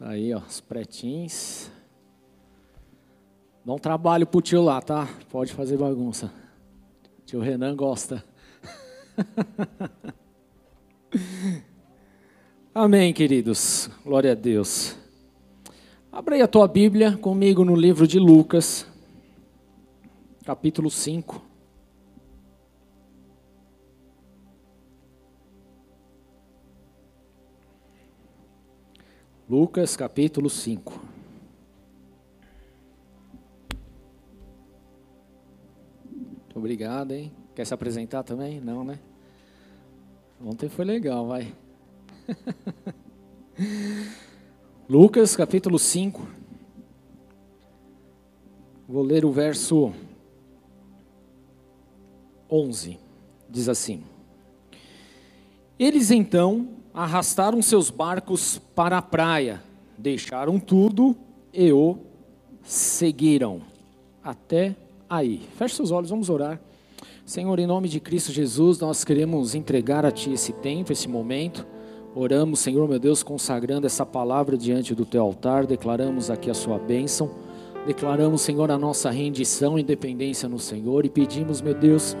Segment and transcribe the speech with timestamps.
[0.00, 1.72] Aí, ó, os pretins.
[3.64, 5.08] Dá um trabalho pro tio lá, tá?
[5.28, 6.32] Pode fazer bagunça.
[7.26, 8.24] Tio Renan gosta.
[12.72, 13.90] Amém, queridos.
[14.04, 14.96] Glória a Deus.
[16.12, 18.86] Abra aí a tua Bíblia comigo no livro de Lucas,
[20.44, 21.47] capítulo 5.
[29.48, 31.00] Lucas capítulo 5.
[36.12, 37.32] Muito obrigado, hein?
[37.54, 38.60] Quer se apresentar também?
[38.60, 38.98] Não, né?
[40.44, 41.54] Ontem foi legal, vai.
[44.86, 46.28] Lucas capítulo 5.
[48.86, 49.94] Vou ler o verso
[52.50, 52.98] 11.
[53.48, 54.04] Diz assim:
[55.78, 59.62] Eles então arrastaram seus barcos para a praia,
[59.96, 61.14] deixaram tudo
[61.54, 61.96] e o
[62.64, 63.60] seguiram.
[64.22, 64.74] Até
[65.08, 65.42] aí.
[65.56, 66.60] Feche seus olhos, vamos orar.
[67.24, 71.64] Senhor, em nome de Cristo Jesus, nós queremos entregar a Ti esse tempo, esse momento.
[72.16, 76.80] Oramos, Senhor, meu Deus, consagrando essa palavra diante do Teu altar, declaramos aqui a Sua
[76.80, 77.30] bênção,
[77.86, 82.16] declaramos, Senhor, a nossa rendição e dependência no Senhor e pedimos, meu Deus,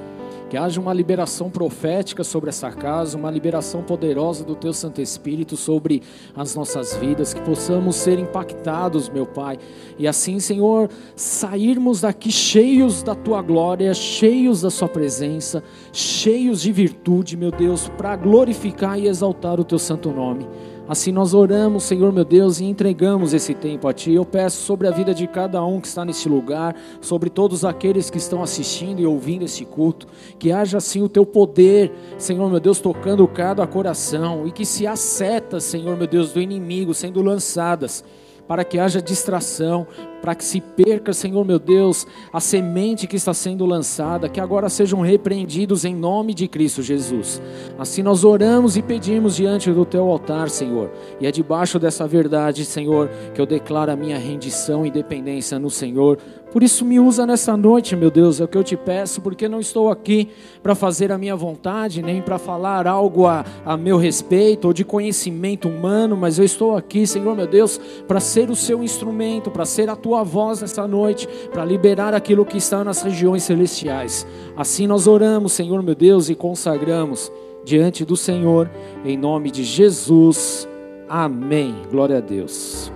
[0.48, 5.56] que haja uma liberação profética sobre essa casa, uma liberação poderosa do Teu Santo Espírito
[5.56, 6.02] sobre
[6.34, 9.58] as nossas vidas, que possamos ser impactados, meu Pai,
[9.98, 16.72] e assim, Senhor, sairmos daqui cheios da Tua glória, cheios da Sua presença, cheios de
[16.72, 20.46] virtude, meu Deus, para glorificar e exaltar o Teu Santo Nome.
[20.88, 24.14] Assim nós oramos, Senhor meu Deus, e entregamos esse tempo a Ti.
[24.14, 28.08] Eu peço sobre a vida de cada um que está nesse lugar, sobre todos aqueles
[28.08, 30.06] que estão assistindo e ouvindo esse culto,
[30.38, 34.46] que haja assim o Teu poder, Senhor meu Deus, tocando cada coração.
[34.46, 38.02] E que se setas, Senhor meu Deus, do inimigo sendo lançadas
[38.48, 39.86] para que haja distração,
[40.22, 44.68] para que se perca, Senhor meu Deus, a semente que está sendo lançada, que agora
[44.68, 47.40] sejam repreendidos em nome de Cristo Jesus.
[47.78, 50.90] Assim nós oramos e pedimos diante do teu altar, Senhor,
[51.20, 55.70] e é debaixo dessa verdade, Senhor, que eu declaro a minha rendição e dependência no
[55.70, 56.18] Senhor.
[56.50, 59.48] Por isso me usa nessa noite, meu Deus, é o que eu te peço, porque
[59.48, 60.28] não estou aqui
[60.62, 64.84] para fazer a minha vontade, nem para falar algo a, a meu respeito ou de
[64.84, 69.66] conhecimento humano, mas eu estou aqui, Senhor meu Deus, para ser o seu instrumento, para
[69.66, 74.26] ser a tua voz nessa noite, para liberar aquilo que está nas regiões celestiais.
[74.56, 77.30] Assim nós oramos, Senhor meu Deus, e consagramos
[77.64, 78.70] diante do Senhor,
[79.04, 80.66] em nome de Jesus.
[81.08, 81.74] Amém.
[81.90, 82.90] Glória a Deus.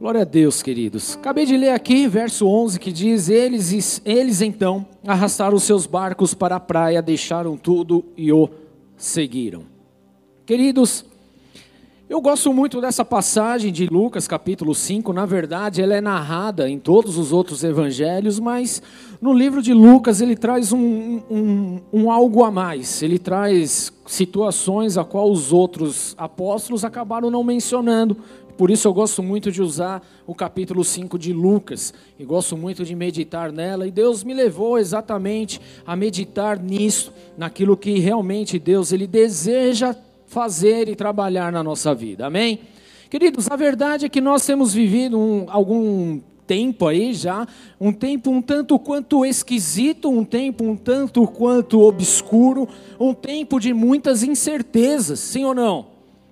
[0.00, 1.14] Glória a Deus, queridos.
[1.14, 6.56] Acabei de ler aqui, verso 11, que diz: Eles, eles então arrastaram seus barcos para
[6.56, 8.48] a praia, deixaram tudo e o
[8.96, 9.64] seguiram.
[10.46, 11.04] Queridos,
[12.08, 15.12] eu gosto muito dessa passagem de Lucas, capítulo 5.
[15.12, 18.82] Na verdade, ela é narrada em todos os outros evangelhos, mas
[19.20, 23.02] no livro de Lucas ele traz um, um, um algo a mais.
[23.02, 28.16] Ele traz situações a qual os outros apóstolos acabaram não mencionando.
[28.60, 32.84] Por isso eu gosto muito de usar o capítulo 5 de Lucas e gosto muito
[32.84, 33.86] de meditar nela.
[33.86, 40.90] E Deus me levou exatamente a meditar nisso, naquilo que realmente Deus ele deseja fazer
[40.90, 42.26] e trabalhar na nossa vida.
[42.26, 42.60] Amém?
[43.08, 47.48] Queridos, a verdade é que nós temos vivido um, algum tempo aí já,
[47.80, 52.68] um tempo um tanto quanto esquisito, um tempo um tanto quanto obscuro,
[53.00, 55.89] um tempo de muitas incertezas, sim ou não?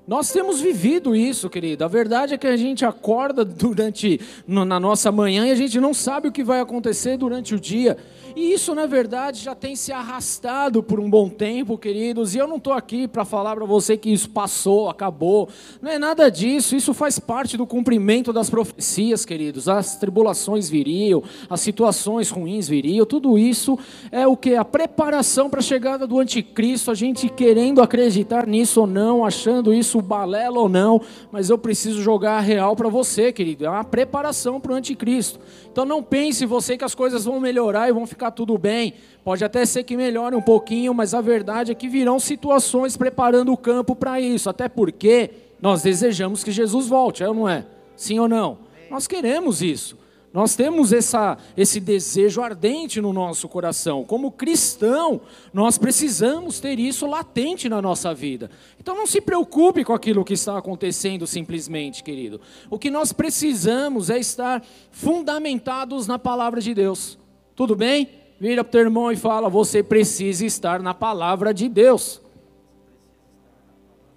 [0.09, 1.85] Nós temos vivido isso, querido.
[1.85, 5.93] A verdade é que a gente acorda durante na nossa manhã e a gente não
[5.93, 7.99] sabe o que vai acontecer durante o dia.
[8.39, 12.37] E isso, na verdade, já tem se arrastado por um bom tempo, queridos.
[12.37, 15.49] E eu não estou aqui para falar para você que isso passou, acabou.
[15.83, 16.77] Não é nada disso.
[16.77, 19.69] Isso faz parte do cumprimento das profecias, queridos.
[19.69, 23.05] As tribulações viriam, as situações ruins viriam.
[23.05, 23.77] Tudo isso
[24.13, 24.55] é o que?
[24.55, 26.93] A preparação para a chegada do anticristo.
[26.93, 31.01] A gente querendo acreditar nisso ou não, achando isso balela ou não.
[31.33, 33.67] Mas eu preciso jogar a real para você, querido.
[33.67, 35.41] É uma preparação para o anticristo.
[35.71, 38.95] Então não pense você que as coisas vão melhorar e vão ficar tudo bem.
[39.23, 43.53] Pode até ser que melhore um pouquinho, mas a verdade é que virão situações preparando
[43.53, 44.51] o campo para isso.
[44.51, 45.31] Até porque
[45.61, 47.67] nós desejamos que Jesus volte, é ou não é?
[47.95, 48.59] Sim ou não?
[48.91, 49.97] Nós queremos isso.
[50.33, 54.05] Nós temos essa, esse desejo ardente no nosso coração.
[54.05, 55.23] Como cristão,
[55.55, 58.51] nós precisamos ter isso latente na nossa vida.
[58.79, 62.41] Então não se preocupe com aquilo que está acontecendo simplesmente, querido.
[62.71, 67.19] O que nós precisamos é estar fundamentados na palavra de Deus.
[67.57, 68.11] Tudo bem?
[68.39, 72.21] Vira para o teu irmão e fala: você precisa estar na palavra de Deus.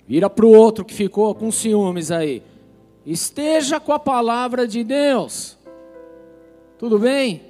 [0.06, 2.44] Vira para o outro que ficou com ciúmes aí.
[3.06, 5.58] Esteja com a palavra de Deus.
[6.82, 7.44] Tudo bem?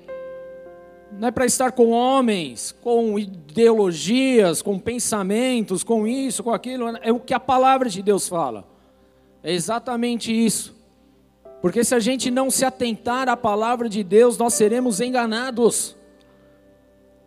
[1.18, 6.90] Não é para estar com homens, com ideologias, com pensamentos, com isso, com aquilo.
[6.98, 8.68] É o que a palavra de Deus fala.
[9.42, 10.76] É exatamente isso.
[11.62, 15.96] Porque se a gente não se atentar à palavra de Deus, nós seremos enganados.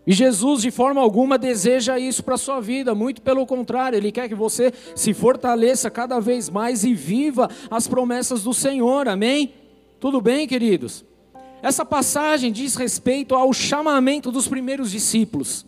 [0.06, 4.12] E Jesus, de forma alguma, deseja isso para a sua vida, muito pelo contrário, Ele
[4.12, 9.54] quer que você se fortaleça cada vez mais e viva as promessas do Senhor, amém?
[9.98, 11.02] Tudo bem, queridos?
[11.64, 15.64] Essa passagem diz respeito ao chamamento dos primeiros discípulos,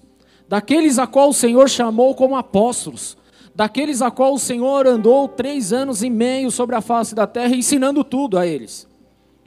[0.46, 3.16] daqueles a qual o Senhor chamou como apóstolos,
[3.54, 7.56] daqueles a qual o Senhor andou três anos e meio sobre a face da terra,
[7.56, 8.86] ensinando tudo a eles.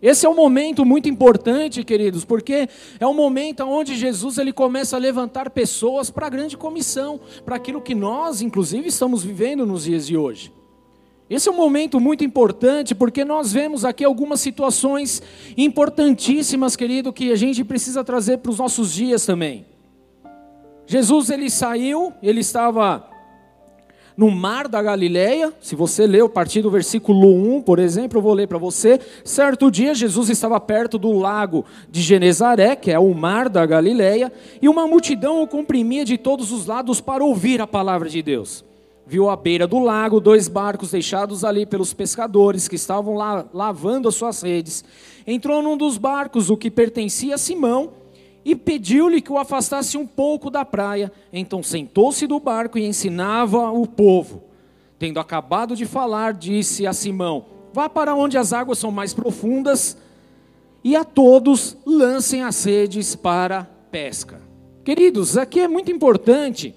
[0.01, 2.67] Esse é um momento muito importante, queridos, porque
[2.99, 7.57] é um momento onde Jesus ele começa a levantar pessoas para a grande comissão, para
[7.57, 10.51] aquilo que nós, inclusive, estamos vivendo nos dias de hoje.
[11.29, 15.21] Esse é um momento muito importante porque nós vemos aqui algumas situações
[15.55, 19.65] importantíssimas, querido, que a gente precisa trazer para os nossos dias também.
[20.87, 23.07] Jesus ele saiu, ele estava
[24.17, 25.53] no mar da Galileia.
[25.61, 28.99] Se você leu a partir do versículo 1, por exemplo, eu vou ler para você.
[29.23, 34.33] Certo dia, Jesus estava perto do lago de Genezaré, que é o mar da Galileia,
[34.59, 38.67] e uma multidão o comprimia de todos os lados para ouvir a palavra de Deus.
[39.09, 44.07] Viu à beira do lago dois barcos deixados ali pelos pescadores que estavam lá lavando
[44.07, 44.85] as suas redes.
[45.25, 47.89] Entrou num dos barcos, o que pertencia a Simão,
[48.45, 51.11] e pediu-lhe que o afastasse um pouco da praia.
[51.33, 54.43] Então sentou-se do barco e ensinava o povo.
[54.99, 59.97] Tendo acabado de falar, disse a Simão: Vá para onde as águas são mais profundas
[60.83, 64.39] e a todos lancem as redes para pesca.
[64.85, 66.75] Queridos, aqui é muito importante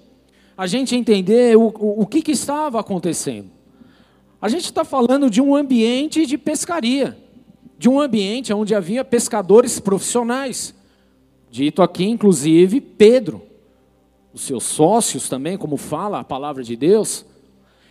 [0.57, 3.49] a gente entender o, o, o que, que estava acontecendo.
[4.41, 7.17] A gente está falando de um ambiente de pescaria,
[7.77, 10.75] de um ambiente onde havia pescadores profissionais.
[11.49, 13.41] Dito aqui, inclusive, Pedro,
[14.33, 17.25] os seus sócios também, como fala a palavra de Deus.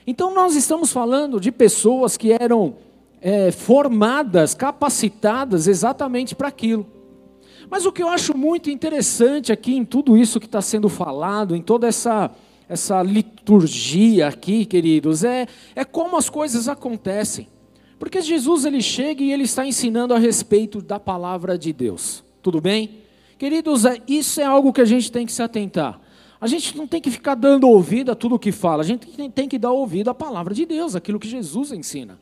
[0.06, 2.76] Então, nós estamos falando de pessoas que eram
[3.20, 6.86] é, formadas, capacitadas exatamente para aquilo.
[7.70, 11.56] Mas o que eu acho muito interessante aqui em tudo isso que está sendo falado,
[11.56, 12.30] em toda essa,
[12.68, 17.48] essa liturgia aqui, queridos, é, é como as coisas acontecem.
[17.98, 22.24] Porque Jesus ele chega e ele está ensinando a respeito da palavra de Deus.
[22.42, 22.98] Tudo bem?
[23.38, 26.00] Queridos, é, isso é algo que a gente tem que se atentar.
[26.40, 29.48] A gente não tem que ficar dando ouvido a tudo que fala, a gente tem
[29.48, 32.18] que dar ouvido à palavra de Deus, aquilo que Jesus ensina.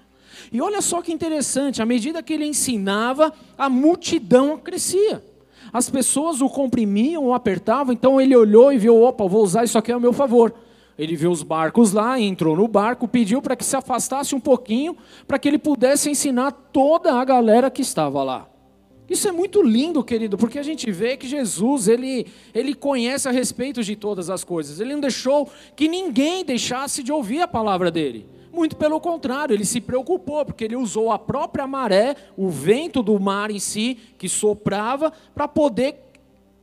[0.52, 5.24] E olha só que interessante, à medida que ele ensinava, a multidão crescia.
[5.72, 9.78] As pessoas o comprimiam, o apertavam, então ele olhou e viu: opa, vou usar isso
[9.78, 10.54] aqui a meu favor.
[10.98, 14.96] Ele viu os barcos lá, entrou no barco, pediu para que se afastasse um pouquinho,
[15.26, 18.46] para que ele pudesse ensinar toda a galera que estava lá.
[19.08, 23.32] Isso é muito lindo, querido, porque a gente vê que Jesus, ele, ele conhece a
[23.32, 24.78] respeito de todas as coisas.
[24.78, 28.24] Ele não deixou que ninguém deixasse de ouvir a palavra dele.
[28.52, 33.18] Muito pelo contrário, ele se preocupou, porque ele usou a própria maré, o vento do
[33.20, 35.96] mar em si, que soprava, para poder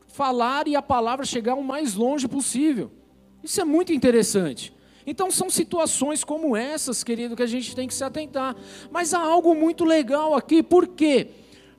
[0.08, 2.92] falar e a palavra chegar o mais longe possível.
[3.44, 4.74] Isso é muito interessante.
[5.06, 8.56] Então são situações como essas, querido, que a gente tem que se atentar.
[8.92, 11.30] Mas há algo muito legal aqui, por quê?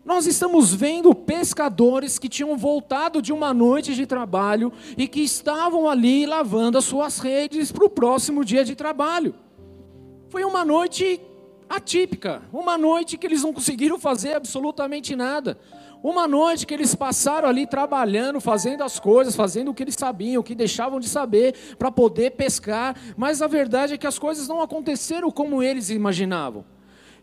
[0.02, 5.86] Nós estamos vendo pescadores que tinham voltado de uma noite de trabalho e que estavam
[5.86, 9.34] ali lavando as suas redes para o próximo dia de trabalho.
[10.28, 11.20] Foi uma noite
[11.68, 15.58] atípica, uma noite que eles não conseguiram fazer absolutamente nada.
[16.02, 20.40] Uma noite que eles passaram ali trabalhando, fazendo as coisas, fazendo o que eles sabiam,
[20.40, 24.46] o que deixavam de saber, para poder pescar, mas a verdade é que as coisas
[24.46, 26.64] não aconteceram como eles imaginavam.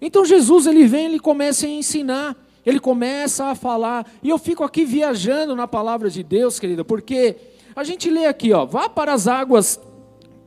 [0.02, 2.36] Então Jesus ele vem, ele começa a ensinar
[2.66, 7.36] ele começa a falar, e eu fico aqui viajando na palavra de Deus, querida, porque
[7.76, 9.80] a gente lê aqui, ó, vá para as águas,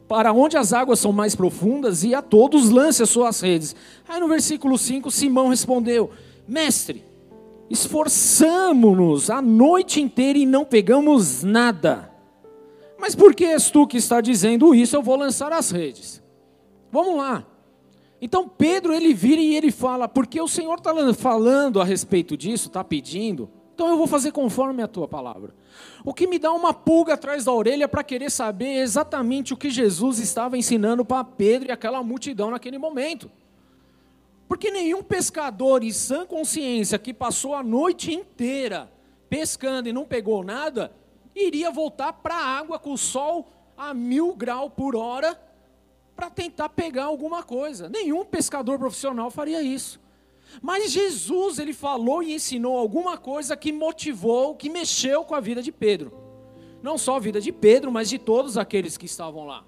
[0.08, 3.76] para onde as águas são mais profundas, e a todos lance as suas redes.
[4.08, 6.10] Aí no versículo 5, Simão respondeu:
[6.48, 7.04] Mestre,
[7.68, 12.10] esforçamo-nos a noite inteira e não pegamos nada.
[12.98, 14.96] Mas por que és tu que está dizendo isso?
[14.96, 16.22] Eu vou lançar as redes.
[16.90, 17.46] Vamos lá.
[18.20, 22.66] Então Pedro ele vira e ele fala, porque o Senhor está falando a respeito disso,
[22.66, 23.48] está pedindo,
[23.78, 25.54] então eu vou fazer conforme a tua palavra.
[26.04, 29.70] O que me dá uma pulga atrás da orelha para querer saber exatamente o que
[29.70, 33.30] Jesus estava ensinando para Pedro e aquela multidão naquele momento.
[34.48, 38.90] Porque nenhum pescador em sã consciência que passou a noite inteira
[39.30, 40.90] pescando e não pegou nada,
[41.32, 45.40] iria voltar para a água com o sol a mil graus por hora
[46.16, 47.88] para tentar pegar alguma coisa.
[47.88, 50.00] Nenhum pescador profissional faria isso.
[50.60, 55.62] Mas Jesus, ele falou e ensinou alguma coisa que motivou, que mexeu com a vida
[55.62, 56.12] de Pedro.
[56.82, 59.64] Não só a vida de Pedro, mas de todos aqueles que estavam lá.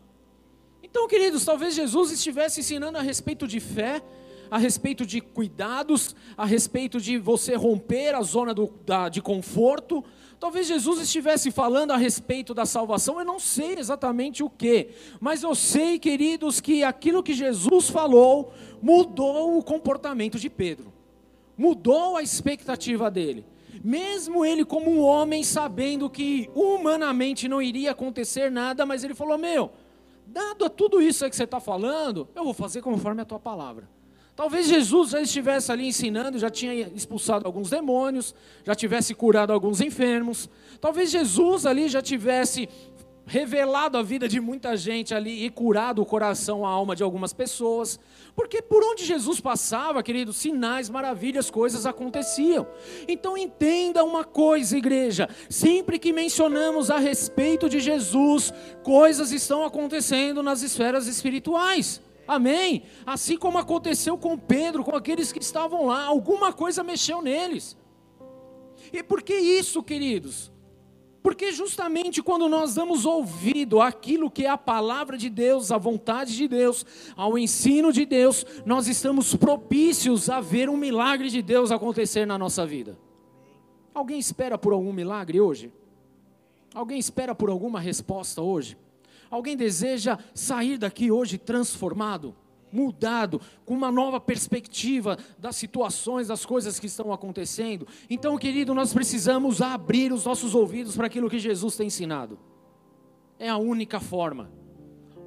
[0.83, 4.03] Então, queridos, talvez Jesus estivesse ensinando a respeito de fé,
[4.51, 10.05] a respeito de cuidados, a respeito de você romper a zona do, da, de conforto.
[10.41, 14.89] Talvez Jesus estivesse falando a respeito da salvação, eu não sei exatamente o que,
[15.21, 20.91] mas eu sei, queridos, que aquilo que Jesus falou mudou o comportamento de Pedro,
[21.59, 23.45] mudou a expectativa dele.
[23.85, 29.37] Mesmo ele, como um homem, sabendo que humanamente não iria acontecer nada, mas ele falou:
[29.37, 29.71] Meu,
[30.27, 33.87] dado a tudo isso que você está falando, eu vou fazer conforme a tua palavra.
[34.41, 39.83] Talvez Jesus já estivesse ali ensinando, já tinha expulsado alguns demônios, já tivesse curado alguns
[39.83, 40.49] enfermos.
[40.81, 42.67] Talvez Jesus ali já tivesse
[43.27, 47.35] revelado a vida de muita gente ali e curado o coração, a alma de algumas
[47.35, 48.01] pessoas.
[48.35, 52.67] Porque por onde Jesus passava, querido, sinais, maravilhas, coisas aconteciam.
[53.07, 60.43] Então entenda uma coisa, igreja: sempre que mencionamos a respeito de Jesus, coisas estão acontecendo
[60.43, 62.01] nas esferas espirituais.
[62.31, 62.85] Amém?
[63.05, 67.77] Assim como aconteceu com Pedro, com aqueles que estavam lá, alguma coisa mexeu neles.
[68.93, 70.53] E por que isso, queridos?
[71.25, 76.37] Porque justamente quando nós damos ouvido àquilo que é a palavra de Deus, à vontade
[76.37, 81.73] de Deus, ao ensino de Deus, nós estamos propícios a ver um milagre de Deus
[81.73, 82.97] acontecer na nossa vida.
[83.93, 85.73] Alguém espera por algum milagre hoje?
[86.73, 88.79] Alguém espera por alguma resposta hoje?
[89.31, 92.35] Alguém deseja sair daqui hoje transformado,
[92.73, 97.87] mudado, com uma nova perspectiva das situações, das coisas que estão acontecendo?
[98.09, 102.39] Então, querido, nós precisamos abrir os nossos ouvidos para aquilo que Jesus tem ensinado.
[103.39, 104.51] É a única forma.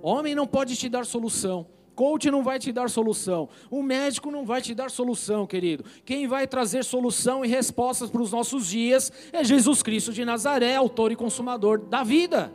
[0.02, 1.66] Homem não pode te dar solução.
[1.96, 3.48] Coach não vai te dar solução.
[3.70, 5.86] O médico não vai te dar solução, querido.
[6.04, 10.76] Quem vai trazer solução e respostas para os nossos dias é Jesus Cristo de Nazaré,
[10.76, 12.54] autor e consumador da vida.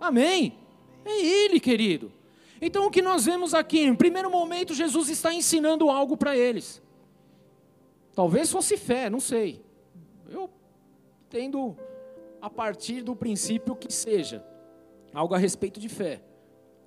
[0.00, 0.63] Amém?
[1.04, 2.12] É Ele, querido.
[2.60, 6.82] Então o que nós vemos aqui, em primeiro momento, Jesus está ensinando algo para eles.
[8.14, 9.60] Talvez fosse fé, não sei.
[10.30, 10.48] Eu
[11.28, 11.76] tendo
[12.40, 14.44] a partir do princípio que seja
[15.12, 16.22] algo a respeito de fé.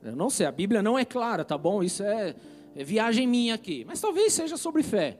[0.01, 1.83] Eu não sei, a Bíblia não é clara, tá bom?
[1.83, 2.35] Isso é,
[2.75, 3.85] é viagem minha aqui.
[3.85, 5.19] Mas talvez seja sobre fé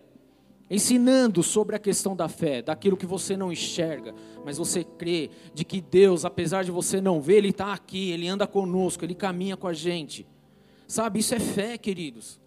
[0.69, 5.63] ensinando sobre a questão da fé, daquilo que você não enxerga, mas você crê de
[5.63, 9.55] que Deus, apesar de você não ver, Ele está aqui, Ele anda conosco, Ele caminha
[9.55, 10.27] com a gente.
[10.87, 12.39] Sabe, isso é fé, queridos.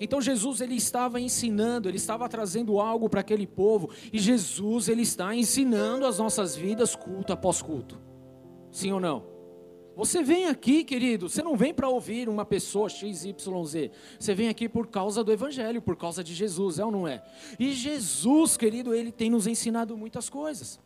[0.00, 5.02] Então Jesus ele estava ensinando, ele estava trazendo algo para aquele povo, e Jesus ele
[5.02, 8.00] está ensinando as nossas vidas culto após culto.
[8.70, 9.33] Sim ou não?
[9.96, 13.34] Você vem aqui, querido, você não vem para ouvir uma pessoa XYZ.
[14.18, 17.22] Você vem aqui por causa do Evangelho, por causa de Jesus, é ou não é?
[17.58, 20.80] E Jesus, querido, ele tem nos ensinado muitas coisas.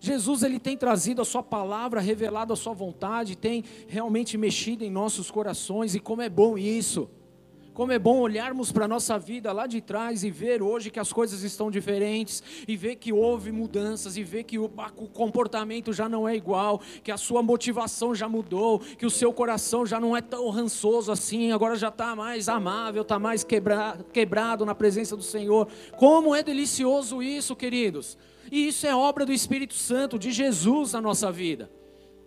[0.00, 4.90] Jesus ele tem trazido a sua palavra, revelado a sua vontade, tem realmente mexido em
[4.90, 7.10] nossos corações e como é bom isso.
[7.80, 11.00] Como é bom olharmos para a nossa vida lá de trás e ver hoje que
[11.00, 15.90] as coisas estão diferentes, e ver que houve mudanças, e ver que o, o comportamento
[15.90, 19.98] já não é igual, que a sua motivação já mudou, que o seu coração já
[19.98, 24.74] não é tão rançoso assim, agora já está mais amável, está mais quebra, quebrado na
[24.74, 25.66] presença do Senhor.
[25.96, 28.18] Como é delicioso isso, queridos!
[28.52, 31.70] E isso é obra do Espírito Santo, de Jesus na nossa vida.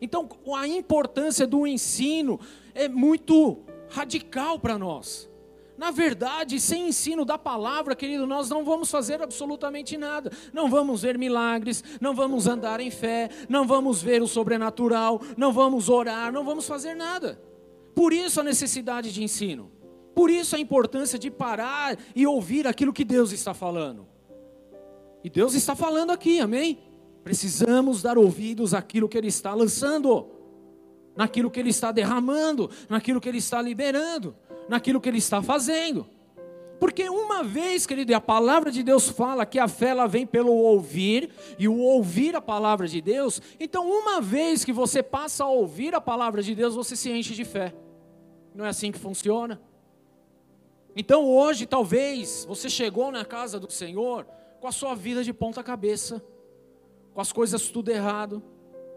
[0.01, 2.39] Então, a importância do ensino
[2.73, 5.31] é muito radical para nós.
[5.83, 10.31] Na verdade, sem ensino da palavra, querido, nós não vamos fazer absolutamente nada.
[10.53, 15.51] Não vamos ver milagres, não vamos andar em fé, não vamos ver o sobrenatural, não
[15.51, 17.37] vamos orar, não vamos fazer nada.
[17.93, 19.73] Por isso a necessidade de ensino.
[20.15, 24.07] Por isso a importância de parar e ouvir aquilo que Deus está falando.
[25.21, 26.79] E Deus está falando aqui, amém?
[27.25, 30.29] Precisamos dar ouvidos àquilo que Ele está lançando,
[31.13, 34.33] naquilo que Ele está derramando, naquilo que Ele está liberando
[34.67, 36.07] naquilo que ele está fazendo.
[36.79, 40.51] Porque uma vez, querido, a palavra de Deus fala que a fé ela vem pelo
[40.51, 45.49] ouvir, e o ouvir a palavra de Deus, então uma vez que você passa a
[45.49, 47.73] ouvir a palavra de Deus, você se enche de fé.
[48.53, 49.61] Não é assim que funciona?
[50.95, 54.27] Então hoje, talvez, você chegou na casa do Senhor
[54.59, 56.21] com a sua vida de ponta cabeça,
[57.13, 58.43] com as coisas tudo errado,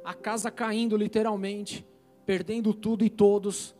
[0.04, 1.86] a casa caindo literalmente,
[2.24, 3.74] perdendo tudo e todos,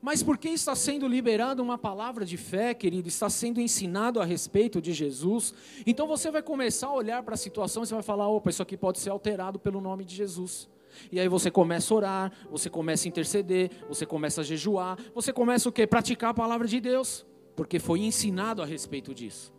[0.00, 4.80] Mas porque está sendo liberada uma palavra de fé, querido, está sendo ensinado a respeito
[4.80, 5.52] de Jesus,
[5.84, 8.62] então você vai começar a olhar para a situação e você vai falar: opa, isso
[8.62, 10.68] aqui pode ser alterado pelo nome de Jesus.
[11.12, 15.32] E aí você começa a orar, você começa a interceder, você começa a jejuar, você
[15.32, 15.86] começa o quê?
[15.86, 17.26] Praticar a palavra de Deus,
[17.56, 19.52] porque foi ensinado a respeito disso.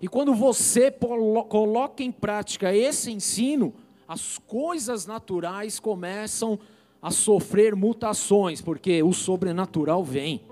[0.00, 3.74] E quando você coloca em prática esse ensino,
[4.06, 6.73] as coisas naturais começam a
[7.10, 10.42] sofrer mutações, porque o sobrenatural vem.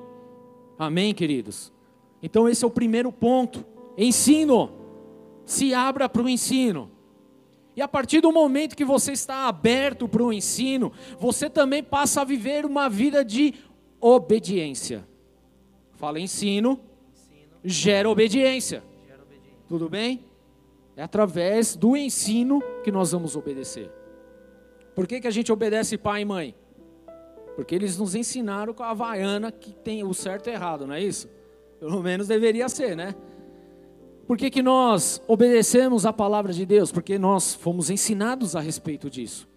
[0.79, 1.73] Amém, queridos?
[2.23, 3.65] Então, esse é o primeiro ponto.
[3.97, 4.71] Ensino.
[5.45, 6.91] Se abra para o ensino.
[7.75, 12.21] E a partir do momento que você está aberto para o ensino, você também passa
[12.21, 13.55] a viver uma vida de
[14.01, 15.07] obediência.
[15.93, 16.81] Fala ensino,
[17.13, 17.57] ensino.
[17.65, 18.83] Gera, obediência.
[19.07, 19.59] gera obediência.
[19.69, 20.25] Tudo bem?
[20.97, 23.91] É através do ensino que nós vamos obedecer.
[24.95, 26.55] Por que, que a gente obedece pai e mãe?
[27.57, 31.03] Porque eles nos ensinaram com a Havaiana que tem o certo e errado, não é
[31.03, 31.29] isso?
[31.79, 33.15] Pelo menos deveria ser, né?
[34.27, 36.93] Por que, que nós obedecemos a palavra de Deus?
[36.93, 39.49] Porque nós fomos ensinados a respeito disso.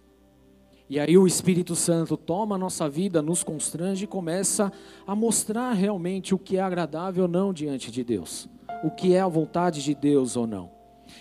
[0.88, 4.72] E aí o Espírito Santo toma a nossa vida, nos constrange e começa
[5.06, 8.48] a mostrar realmente o que é agradável ou não diante de Deus.
[8.84, 10.75] O que é a vontade de Deus ou não.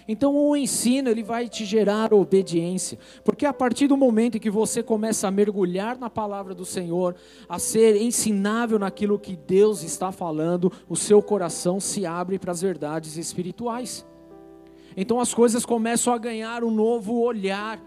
[0.08, 4.50] Então o ensino ele vai te gerar obediência, porque a partir do momento em que
[4.50, 7.16] você começa a mergulhar na palavra do Senhor,
[7.48, 12.62] a ser ensinável naquilo que Deus está falando, o seu coração se abre para as
[12.62, 14.06] verdades espirituais.
[14.96, 17.82] Então as coisas começam a ganhar um novo olhar,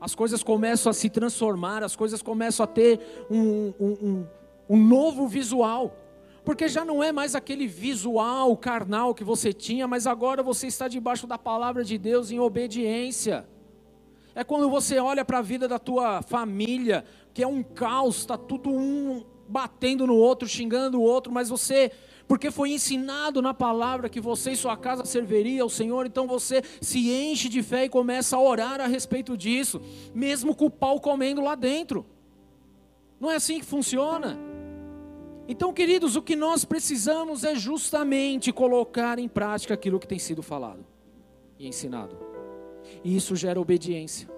[0.00, 3.00] as coisas começam a se transformar, as coisas começam a ter
[3.30, 4.26] um, um, um,
[4.70, 5.94] um novo visual
[6.46, 10.86] porque já não é mais aquele visual carnal que você tinha, mas agora você está
[10.86, 13.44] debaixo da palavra de Deus em obediência.
[14.32, 18.38] É quando você olha para a vida da tua família, que é um caos, está
[18.38, 21.90] tudo um batendo no outro, xingando o outro, mas você,
[22.28, 26.62] porque foi ensinado na palavra que você e sua casa serviria ao Senhor, então você
[26.80, 29.82] se enche de fé e começa a orar a respeito disso,
[30.14, 32.06] mesmo com o pau comendo lá dentro.
[33.18, 34.38] Não é assim que funciona?
[35.48, 40.42] Então, queridos, o que nós precisamos é justamente colocar em prática aquilo que tem sido
[40.42, 40.84] falado
[41.58, 42.16] e ensinado.
[43.04, 44.28] E isso gera obediência.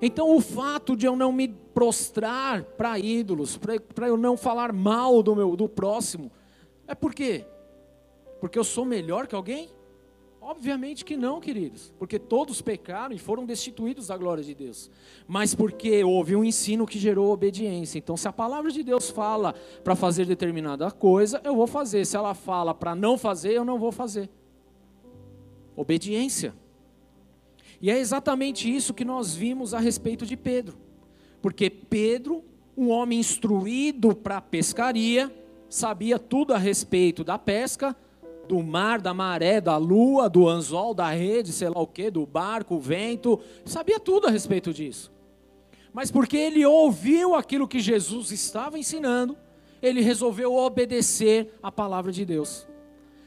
[0.00, 3.58] Então, o fato de eu não me prostrar para ídolos,
[3.94, 6.30] para eu não falar mal do meu do próximo,
[6.86, 7.46] é por quê?
[8.40, 9.70] Porque eu sou melhor que alguém?
[10.48, 14.88] Obviamente que não, queridos, porque todos pecaram e foram destituídos da glória de Deus.
[15.26, 17.98] Mas porque houve um ensino que gerou obediência.
[17.98, 22.06] Então, se a palavra de Deus fala para fazer determinada coisa, eu vou fazer.
[22.06, 24.30] Se ela fala para não fazer, eu não vou fazer.
[25.74, 26.54] Obediência.
[27.80, 30.78] E é exatamente isso que nós vimos a respeito de Pedro.
[31.42, 32.44] Porque Pedro,
[32.76, 35.28] um homem instruído para pescaria,
[35.68, 37.96] sabia tudo a respeito da pesca,
[38.46, 42.24] do mar, da maré, da lua, do anzol, da rede, sei lá o que, do
[42.24, 45.12] barco, o vento, sabia tudo a respeito disso.
[45.92, 49.36] Mas porque ele ouviu aquilo que Jesus estava ensinando,
[49.82, 52.66] ele resolveu obedecer a palavra de Deus.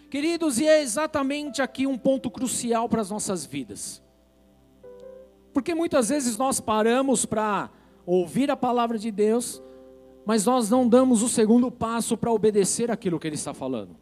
[0.09, 4.01] Queridos, e é exatamente aqui um ponto crucial para as nossas vidas.
[5.53, 7.69] Porque muitas vezes nós paramos para
[8.05, 9.61] ouvir a palavra de Deus,
[10.25, 13.95] mas nós não damos o segundo passo para obedecer aquilo que ele está falando.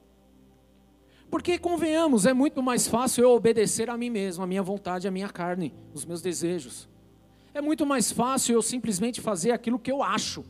[1.29, 5.11] Porque, convenhamos, é muito mais fácil eu obedecer a mim mesmo, a minha vontade, a
[5.11, 6.87] minha carne, os meus desejos.
[7.53, 10.45] É muito mais fácil eu simplesmente fazer aquilo que eu acho,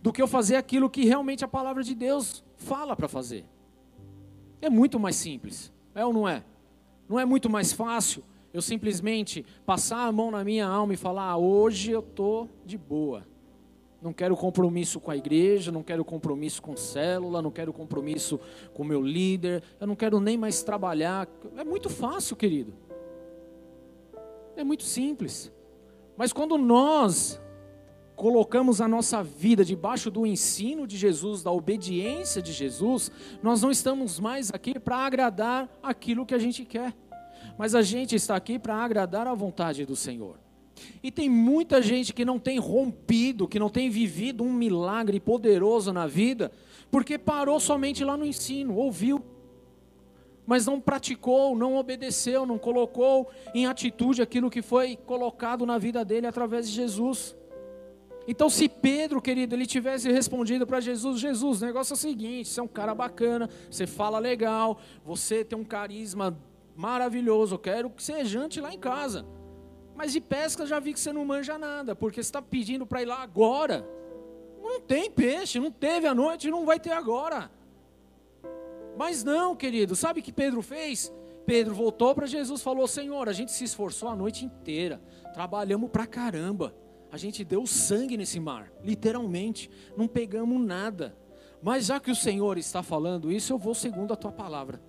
[0.00, 3.44] do que eu fazer aquilo que realmente a palavra de Deus fala para fazer.
[4.60, 6.42] É muito mais simples, é ou não é?
[7.08, 11.30] Não é muito mais fácil eu simplesmente passar a mão na minha alma e falar:
[11.30, 13.26] ah, hoje eu estou de boa
[14.02, 18.40] não quero compromisso com a igreja, não quero compromisso com célula, não quero compromisso
[18.74, 21.28] com o meu líder, eu não quero nem mais trabalhar.
[21.56, 22.74] É muito fácil, querido.
[24.56, 25.52] É muito simples.
[26.16, 27.40] Mas quando nós
[28.16, 33.10] colocamos a nossa vida debaixo do ensino de Jesus, da obediência de Jesus,
[33.42, 36.94] nós não estamos mais aqui para agradar aquilo que a gente quer,
[37.56, 40.36] mas a gente está aqui para agradar a vontade do Senhor.
[41.02, 45.92] E tem muita gente que não tem rompido, que não tem vivido um milagre poderoso
[45.92, 46.50] na vida,
[46.90, 49.22] porque parou somente lá no ensino, ouviu,
[50.46, 56.04] mas não praticou, não obedeceu, não colocou em atitude aquilo que foi colocado na vida
[56.04, 57.36] dele através de Jesus.
[58.26, 62.48] Então, se Pedro, querido, ele tivesse respondido para Jesus: Jesus, o negócio é o seguinte,
[62.48, 66.38] você é um cara bacana, você fala legal, você tem um carisma
[66.76, 69.26] maravilhoso, eu quero que você jante lá em casa.
[69.94, 73.02] Mas de pesca já vi que você não manja nada, porque você está pedindo para
[73.02, 73.86] ir lá agora.
[74.62, 77.50] Não tem peixe, não teve à noite, não vai ter agora.
[78.96, 81.12] Mas não, querido, sabe o que Pedro fez?
[81.44, 85.02] Pedro voltou para Jesus falou: Senhor, a gente se esforçou a noite inteira,
[85.32, 86.74] trabalhamos pra caramba,
[87.10, 91.16] a gente deu sangue nesse mar, literalmente, não pegamos nada.
[91.62, 94.82] Mas já que o Senhor está falando isso, eu vou segundo a tua palavra.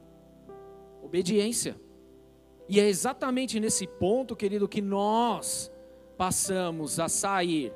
[1.04, 1.80] Obediência.
[2.74, 5.72] E é exatamente nesse ponto, querido, que nós
[6.18, 7.72] passamos a sair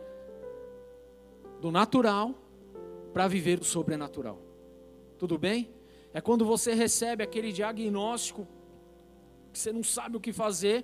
[1.61, 2.33] do natural
[3.13, 4.41] para viver o sobrenatural.
[5.19, 5.69] Tudo bem?
[6.11, 8.47] É quando você recebe aquele diagnóstico
[9.53, 10.83] que você não sabe o que fazer,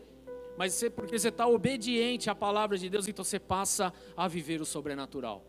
[0.60, 4.62] mas você, porque você está obediente à palavra de Deus, então você passa a viver
[4.62, 5.44] o sobrenatural.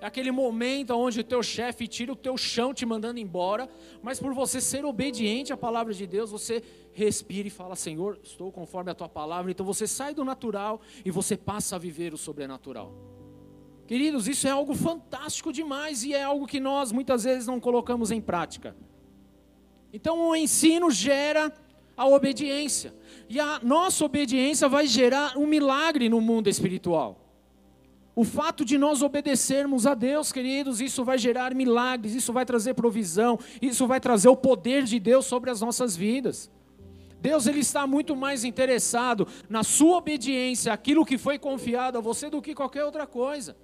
[0.00, 3.68] É aquele momento onde o teu chefe tira o teu chão te mandando embora,
[4.02, 8.52] mas por você ser obediente à palavra de Deus, você respira e fala: Senhor, estou
[8.52, 9.50] conforme a tua palavra.
[9.50, 12.92] Então você sai do natural e você passa a viver o sobrenatural.
[13.86, 18.10] Queridos, isso é algo fantástico demais e é algo que nós muitas vezes não colocamos
[18.10, 18.76] em prática.
[19.92, 21.52] Então o ensino gera
[21.96, 22.94] a obediência,
[23.26, 27.25] e a nossa obediência vai gerar um milagre no mundo espiritual.
[28.18, 32.72] O fato de nós obedecermos a Deus, queridos, isso vai gerar milagres, isso vai trazer
[32.72, 36.50] provisão, isso vai trazer o poder de Deus sobre as nossas vidas.
[37.20, 42.30] Deus ele está muito mais interessado na sua obediência, aquilo que foi confiado a você,
[42.30, 43.54] do que qualquer outra coisa.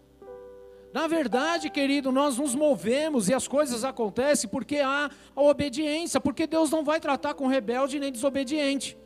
[0.93, 6.47] Na verdade, querido, nós nos movemos e as coisas acontecem porque há a obediência, porque
[6.47, 8.99] Deus não vai tratar com rebelde nem desobediente.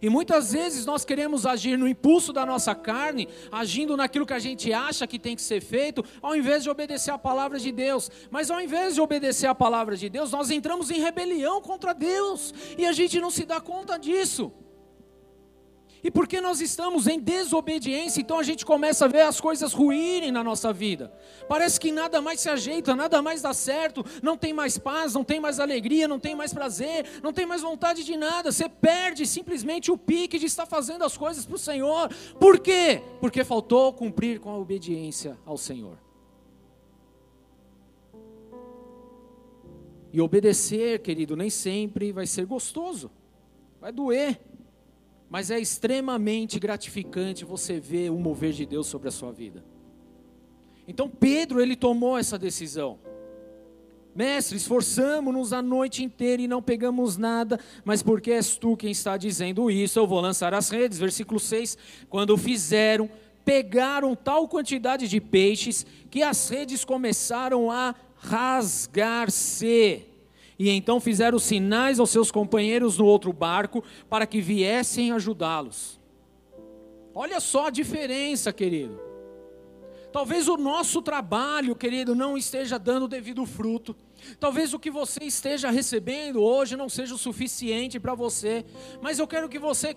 [0.00, 4.38] E muitas vezes nós queremos agir no impulso da nossa carne, agindo naquilo que a
[4.38, 8.10] gente acha que tem que ser feito, ao invés de obedecer a palavra de Deus.
[8.30, 12.54] Mas ao invés de obedecer a palavra de Deus, nós entramos em rebelião contra Deus,
[12.76, 14.52] e a gente não se dá conta disso.
[16.02, 20.30] E porque nós estamos em desobediência, então a gente começa a ver as coisas ruírem
[20.30, 21.12] na nossa vida.
[21.48, 25.24] Parece que nada mais se ajeita, nada mais dá certo, não tem mais paz, não
[25.24, 28.52] tem mais alegria, não tem mais prazer, não tem mais vontade de nada.
[28.52, 32.08] Você perde simplesmente o pique de estar fazendo as coisas para o Senhor.
[32.38, 33.02] Por quê?
[33.20, 35.98] Porque faltou cumprir com a obediência ao Senhor.
[40.12, 43.10] E obedecer, querido, nem sempre vai ser gostoso,
[43.80, 44.47] vai doer
[45.30, 49.64] mas é extremamente gratificante você ver o mover de Deus sobre a sua vida.
[50.86, 52.98] Então Pedro, ele tomou essa decisão.
[54.14, 59.16] Mestre, esforçamos-nos a noite inteira e não pegamos nada, mas porque és tu quem está
[59.16, 60.98] dizendo isso, eu vou lançar as redes.
[60.98, 63.08] Versículo 6: Quando fizeram,
[63.44, 70.07] pegaram tal quantidade de peixes que as redes começaram a rasgar-se.
[70.58, 76.00] E então fizeram sinais aos seus companheiros no outro barco para que viessem ajudá-los.
[77.14, 79.08] Olha só a diferença, querido.
[80.12, 83.94] Talvez o nosso trabalho, querido, não esteja dando o devido fruto.
[84.40, 88.64] Talvez o que você esteja recebendo hoje não seja o suficiente para você.
[89.02, 89.96] Mas eu quero que você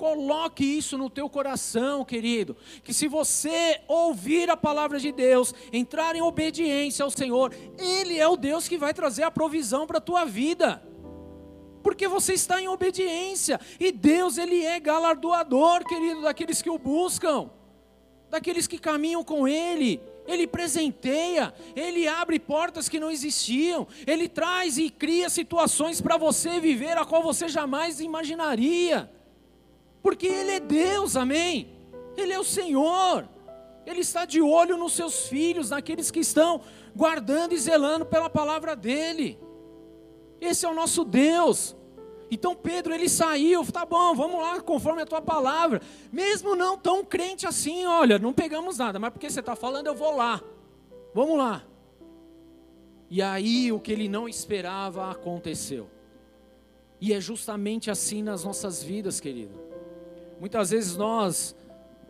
[0.00, 6.16] Coloque isso no teu coração, querido, que se você ouvir a palavra de Deus, entrar
[6.16, 10.00] em obediência ao Senhor, Ele é o Deus que vai trazer a provisão para a
[10.00, 10.82] tua vida.
[11.82, 17.50] Porque você está em obediência, e Deus, Ele é galardoador, querido, daqueles que o buscam,
[18.30, 20.00] daqueles que caminham com Ele.
[20.26, 26.58] Ele presenteia, Ele abre portas que não existiam, Ele traz e cria situações para você
[26.58, 29.10] viver a qual você jamais imaginaria.
[30.02, 31.70] Porque Ele é Deus, amém?
[32.16, 33.28] Ele é o Senhor.
[33.86, 36.60] Ele está de olho nos seus filhos, naqueles que estão
[36.94, 39.38] guardando e zelando pela palavra dEle.
[40.40, 41.76] Esse é o nosso Deus.
[42.30, 45.82] Então Pedro ele saiu, tá bom, vamos lá, conforme a tua palavra.
[46.12, 49.94] Mesmo não tão crente assim, olha, não pegamos nada, mas porque você está falando, eu
[49.94, 50.40] vou lá.
[51.12, 51.64] Vamos lá.
[53.10, 55.90] E aí o que ele não esperava aconteceu.
[57.00, 59.69] E é justamente assim nas nossas vidas, querido.
[60.40, 61.54] Muitas vezes nós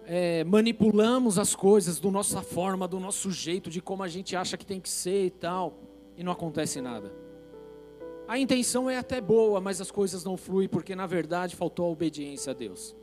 [0.07, 4.57] é, manipulamos as coisas do nossa forma, do nosso jeito, de como a gente acha
[4.57, 5.81] que tem que ser e tal,
[6.17, 7.13] e não acontece nada.
[8.29, 11.89] A intenção é até boa, mas as coisas não fluem porque na verdade faltou a
[11.89, 12.95] obediência a Deus.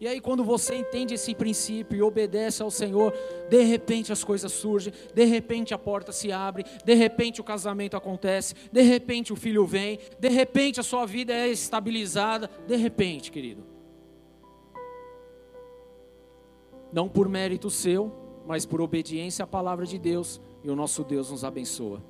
[0.00, 3.12] E aí, quando você entende esse princípio e obedece ao Senhor,
[3.48, 7.96] de repente as coisas surgem, de repente a porta se abre, de repente o casamento
[7.96, 13.30] acontece, de repente o filho vem, de repente a sua vida é estabilizada, de repente,
[13.30, 13.67] querido.
[16.92, 18.12] Não por mérito seu,
[18.46, 22.02] mas por obediência à palavra de Deus, e o nosso Deus nos abençoa.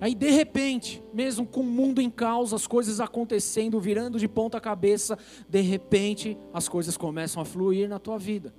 [0.00, 4.60] Aí de repente, mesmo com o mundo em causa, as coisas acontecendo, virando de ponta
[4.60, 8.54] cabeça, de repente as coisas começam a fluir na tua vida.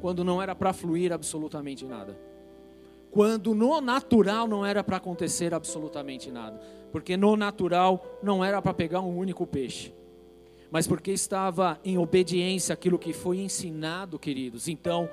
[0.00, 2.18] quando não era para fluir absolutamente nada.
[3.10, 6.60] Quando no natural não era para acontecer absolutamente nada.
[6.92, 9.92] Porque no natural não era para pegar um único peixe.
[10.70, 14.68] Mas porque estava em obediência àquilo que foi ensinado, queridos.
[14.68, 15.08] Então,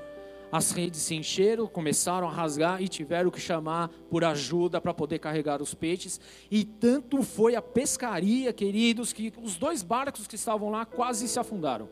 [0.52, 5.20] as redes se encheram, começaram a rasgar e tiveram que chamar por ajuda para poder
[5.20, 6.20] carregar os peixes.
[6.52, 11.40] E tanto foi a pescaria, queridos, que os dois barcos que estavam lá quase se
[11.40, 11.90] afundaram.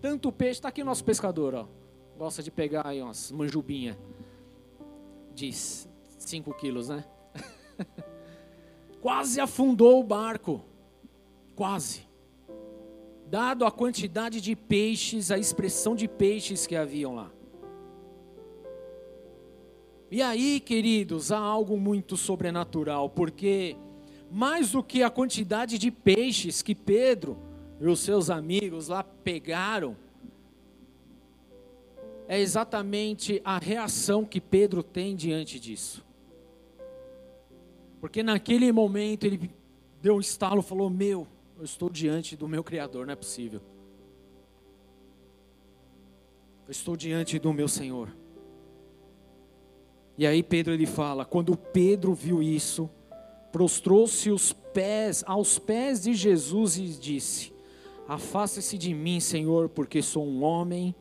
[0.00, 1.68] Tanto peixe, está aqui o nosso pescador, ó.
[2.16, 3.96] Gosta de pegar aí umas manjubinhas
[5.34, 7.04] de 5 quilos, né?
[9.00, 10.62] Quase afundou o barco.
[11.56, 12.06] Quase.
[13.30, 17.30] Dado a quantidade de peixes, a expressão de peixes que haviam lá.
[20.10, 23.76] E aí, queridos, há algo muito sobrenatural, porque
[24.28, 27.38] mais do que a quantidade de peixes que Pedro
[27.80, 29.96] e os seus amigos lá pegaram,
[32.26, 36.04] é exatamente a reação que Pedro tem diante disso.
[38.00, 39.48] Porque naquele momento ele
[40.02, 41.28] deu um estalo, falou: Meu,
[41.60, 43.60] eu estou diante do meu Criador, não é possível.
[46.66, 48.16] Eu estou diante do meu Senhor.
[50.16, 52.88] E aí Pedro ele fala: quando Pedro viu isso,
[53.52, 57.52] prostrou-se os pés aos pés de Jesus e disse:
[58.08, 60.94] Afaste-se de mim, Senhor, porque sou um homem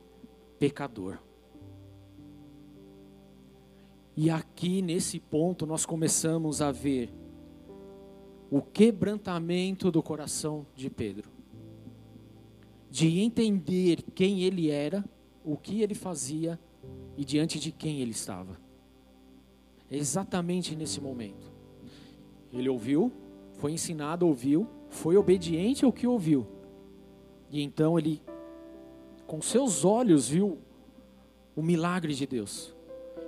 [0.59, 1.19] pecador.
[4.13, 7.13] E aqui nesse ponto nós começamos a ver
[8.51, 11.29] o quebrantamento do coração de Pedro,
[12.89, 15.05] de entender quem ele era,
[15.43, 16.59] o que ele fazia
[17.15, 18.59] e diante de quem ele estava.
[19.89, 21.51] Exatamente nesse momento.
[22.51, 23.11] Ele ouviu,
[23.53, 26.47] foi ensinado, ouviu, foi obediente ao que ouviu.
[27.51, 28.21] E então ele
[29.27, 30.57] com seus olhos viu
[31.55, 32.73] o milagre de Deus.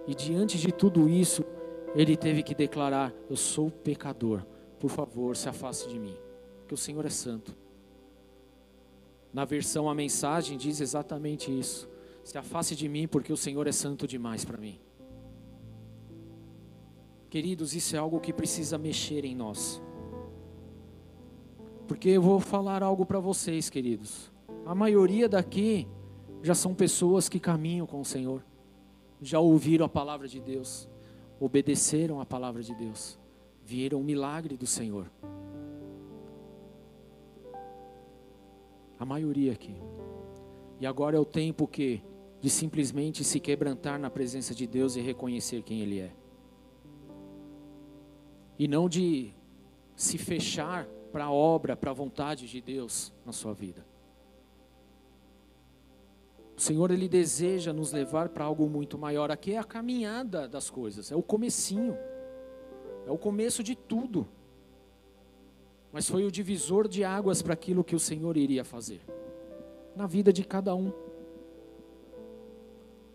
[0.07, 1.45] E diante de tudo isso,
[1.93, 4.43] ele teve que declarar: Eu sou pecador,
[4.81, 6.17] por favor, se afaste de mim,
[6.57, 7.55] porque o Senhor é santo.
[9.31, 11.87] Na versão a mensagem diz exatamente isso:
[12.23, 14.79] Se afaste de mim, porque o Senhor é santo demais para mim.
[17.29, 19.79] Queridos, isso é algo que precisa mexer em nós.
[21.87, 24.31] Porque eu vou falar algo para vocês, queridos.
[24.65, 25.87] A maioria daqui
[26.41, 28.43] já são pessoas que caminham com o Senhor,
[29.21, 30.89] já ouviram a palavra de Deus,
[31.39, 33.20] obedeceram a palavra de Deus,
[33.71, 35.09] viram o milagre do Senhor.
[38.99, 39.75] A maioria aqui.
[40.81, 42.03] E agora é o tempo que
[42.41, 46.11] de simplesmente se quebrantar na presença de Deus e reconhecer quem Ele é.
[48.59, 49.33] E não de
[49.95, 53.85] se fechar para a obra, para a vontade de Deus na sua vida.
[56.57, 59.31] O Senhor ele deseja nos levar para algo muito maior.
[59.31, 61.97] Aqui é a caminhada das coisas, é o comecinho.
[63.05, 64.27] É o começo de tudo.
[65.91, 69.01] Mas foi o divisor de águas para aquilo que o Senhor iria fazer
[69.95, 70.91] na vida de cada um.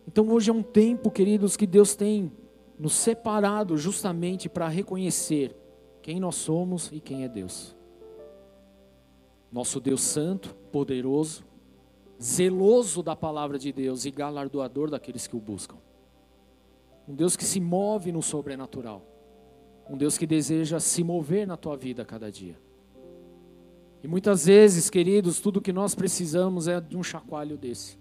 [0.06, 2.30] Então hoje é um tempo, queridos, que Deus tem
[2.78, 5.56] nos separado justamente para reconhecer
[6.02, 7.74] quem nós somos e quem é Deus.
[9.50, 11.44] Nosso Deus Santo, poderoso,
[12.22, 15.76] zeloso da palavra de Deus e galardoador daqueles que o buscam.
[17.08, 19.02] Um Deus que se move no sobrenatural.
[19.88, 22.56] Um Deus que deseja se mover na tua vida a cada dia.
[24.02, 27.98] E muitas vezes, queridos, tudo que nós precisamos é de um chacoalho desse.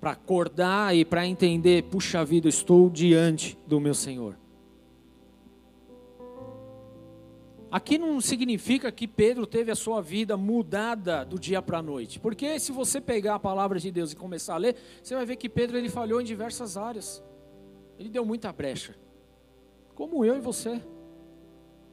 [0.00, 4.36] Para acordar e para entender, puxa vida, estou diante do meu Senhor.
[7.70, 12.18] Aqui não significa que Pedro teve a sua vida mudada do dia para a noite.
[12.18, 15.36] Porque se você pegar a palavra de Deus e começar a ler, você vai ver
[15.36, 17.22] que Pedro ele falhou em diversas áreas.
[17.98, 18.94] Ele deu muita brecha.
[19.98, 20.80] Como eu e você.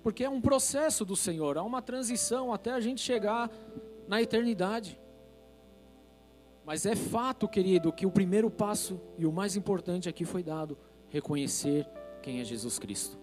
[0.04, 3.50] Porque é um processo do Senhor, há uma transição até a gente chegar
[4.08, 5.02] na eternidade.
[6.63, 10.78] Mas é fato, querido, que o primeiro passo e o mais importante aqui foi dado:
[11.10, 11.89] reconhecer
[12.22, 13.18] quem é Jesus Cristo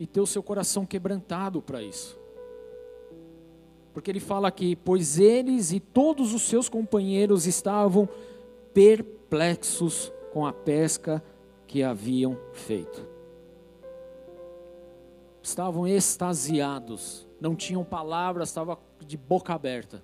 [0.00, 2.18] e ter o seu coração quebrantado para isso.
[3.92, 8.08] Porque ele fala aqui: pois eles e todos os seus companheiros estavam
[8.72, 11.22] perplexos com a pesca
[11.66, 13.15] que haviam feito.
[15.46, 20.02] Estavam extasiados, não tinham palavras, estavam de boca aberta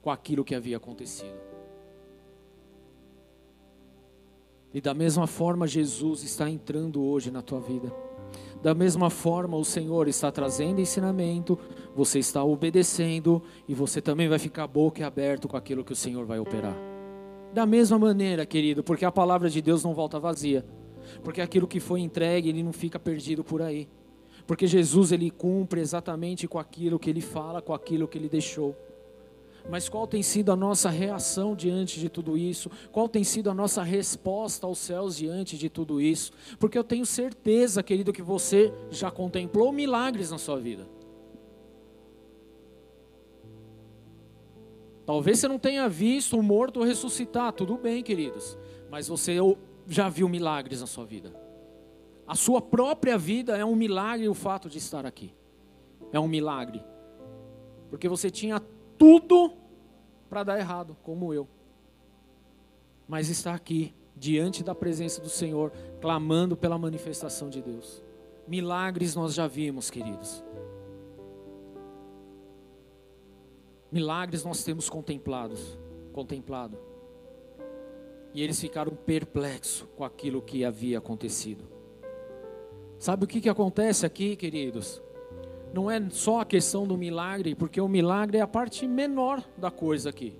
[0.00, 1.38] com aquilo que havia acontecido.
[4.72, 7.92] E da mesma forma, Jesus está entrando hoje na tua vida.
[8.62, 11.58] Da mesma forma, o Senhor está trazendo ensinamento,
[11.94, 16.24] você está obedecendo e você também vai ficar boca aberto com aquilo que o Senhor
[16.24, 16.76] vai operar.
[17.52, 20.64] Da mesma maneira, querido, porque a palavra de Deus não volta vazia.
[21.22, 23.86] Porque aquilo que foi entregue, ele não fica perdido por aí.
[24.46, 28.76] Porque Jesus ele cumpre exatamente com aquilo que ele fala, com aquilo que ele deixou.
[29.68, 32.70] Mas qual tem sido a nossa reação diante de tudo isso?
[32.92, 36.32] Qual tem sido a nossa resposta aos céus diante de tudo isso?
[36.58, 40.86] Porque eu tenho certeza, querido, que você já contemplou milagres na sua vida.
[45.04, 48.58] Talvez você não tenha visto um morto ressuscitar, tudo bem, queridos,
[48.90, 49.36] mas você
[49.88, 51.45] já viu milagres na sua vida.
[52.26, 55.32] A sua própria vida é um milagre o fato de estar aqui.
[56.12, 56.82] É um milagre.
[57.88, 58.60] Porque você tinha
[58.98, 59.52] tudo
[60.28, 61.48] para dar errado, como eu.
[63.06, 68.02] Mas está aqui, diante da presença do Senhor, clamando pela manifestação de Deus.
[68.48, 70.44] Milagres nós já vimos, queridos.
[73.90, 75.78] Milagres nós temos contemplados,
[76.12, 76.76] contemplado.
[78.34, 81.75] E eles ficaram perplexos com aquilo que havia acontecido.
[82.98, 85.02] Sabe o que, que acontece aqui, queridos?
[85.72, 89.70] Não é só a questão do milagre, porque o milagre é a parte menor da
[89.70, 90.38] coisa aqui.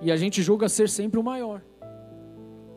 [0.00, 1.62] E a gente julga ser sempre o maior.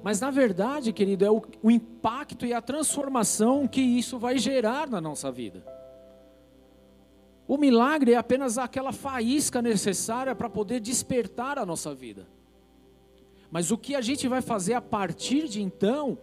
[0.04, 4.90] Mas na verdade, querido, é o, o impacto e a transformação que isso vai gerar
[4.90, 5.66] na nossa vida.
[7.48, 12.28] O milagre é apenas aquela faísca necessária para poder despertar a nossa vida.
[13.52, 16.18] Mas o que a gente vai fazer a partir de então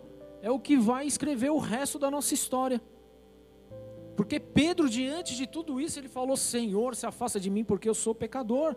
[0.47, 2.81] é o que vai escrever o resto da nossa história.
[4.17, 7.95] Porque Pedro, diante de tudo isso, ele falou: Senhor, se afasta de mim, porque eu
[7.95, 8.77] sou pecador.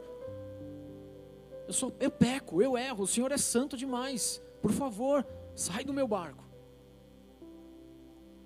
[1.67, 4.41] Eu, sou, eu peco, eu erro, o Senhor é santo demais.
[4.63, 6.43] Por favor, sai do meu barco.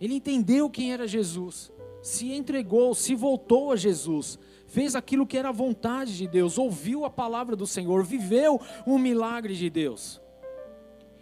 [0.02, 1.72] Ele entendeu quem era Jesus
[2.04, 7.06] se entregou, se voltou a Jesus, fez aquilo que era a vontade de Deus, ouviu
[7.06, 10.22] a palavra do Senhor, viveu um milagre de Deus.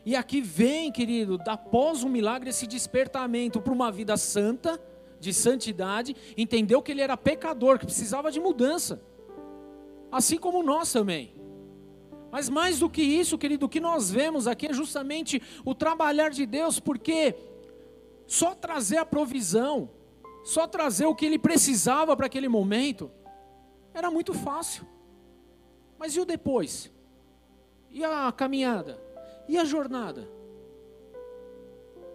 [0.05, 4.81] E aqui vem, querido, após o milagre, esse despertamento para uma vida santa,
[5.19, 8.99] de santidade, entendeu que ele era pecador, que precisava de mudança,
[10.11, 11.35] assim como nós também.
[12.31, 16.29] Mas mais do que isso, querido, o que nós vemos aqui é justamente o trabalhar
[16.29, 17.35] de Deus, porque
[18.25, 19.89] só trazer a provisão,
[20.43, 23.11] só trazer o que ele precisava para aquele momento,
[23.93, 24.87] era muito fácil.
[25.99, 26.91] Mas e o depois?
[27.91, 29.10] E a caminhada?
[29.51, 30.29] E a jornada?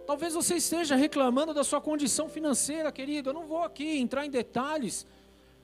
[0.05, 3.29] Talvez você esteja reclamando da sua condição financeira, querido.
[3.29, 5.05] Eu não vou aqui entrar em detalhes,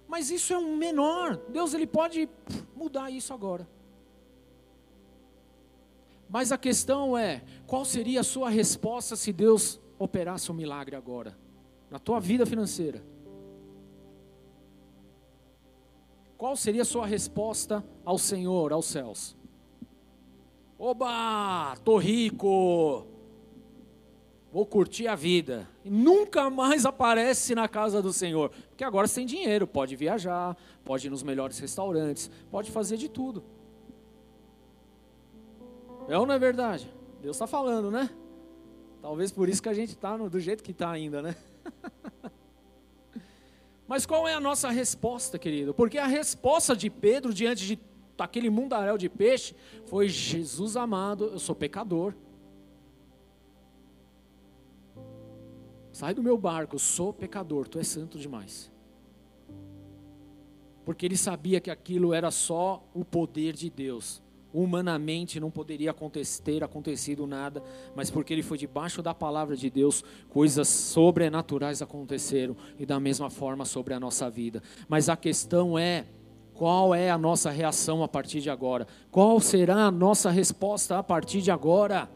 [0.07, 1.37] mas isso é um menor.
[1.49, 2.29] Deus ele pode
[2.75, 3.67] mudar isso agora.
[6.29, 11.35] Mas a questão é, qual seria a sua resposta se Deus operasse um milagre agora?
[11.93, 13.03] na tua vida financeira,
[16.35, 19.37] qual seria a sua resposta ao Senhor, aos céus?
[20.85, 23.07] Oba, tô rico,
[24.51, 25.65] vou curtir a vida.
[25.85, 30.57] E nunca mais aparece na casa do Senhor, porque agora você tem dinheiro, pode viajar,
[30.83, 33.45] pode ir nos melhores restaurantes, pode fazer de tudo.
[36.09, 36.93] É ou não é verdade?
[37.21, 38.09] Deus está falando, né?
[39.01, 41.33] Talvez por isso que a gente está do jeito que está ainda, né?
[43.87, 45.73] Mas qual é a nossa resposta, querido?
[45.73, 47.79] Porque a resposta de Pedro diante de
[48.17, 52.13] aquele mundaréu de peixe foi: Jesus amado, eu sou pecador.
[55.91, 58.71] Sai do meu barco, eu sou pecador, tu és santo demais.
[60.83, 64.23] Porque ele sabia que aquilo era só o poder de Deus
[64.53, 65.93] humanamente não poderia
[66.43, 67.63] ter acontecido nada,
[67.95, 73.29] mas porque ele foi debaixo da palavra de Deus, coisas sobrenaturais aconteceram e da mesma
[73.31, 74.61] forma sobre a nossa vida.
[74.87, 76.05] Mas a questão é
[76.53, 78.87] qual é a nossa reação a partir de agora?
[79.09, 82.09] Qual será a nossa resposta a partir de agora?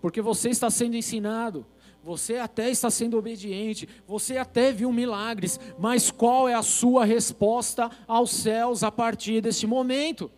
[0.00, 1.64] Porque você está sendo ensinado,
[2.02, 7.90] você até está sendo obediente, você até viu milagres, mas qual é a sua resposta
[8.06, 10.30] aos céus a partir deste momento?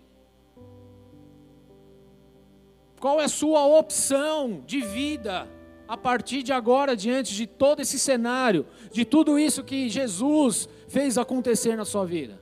[3.00, 5.48] Qual é a sua opção de vida
[5.88, 11.18] a partir de agora, diante de todo esse cenário, de tudo isso que Jesus fez
[11.18, 12.40] acontecer na sua vida?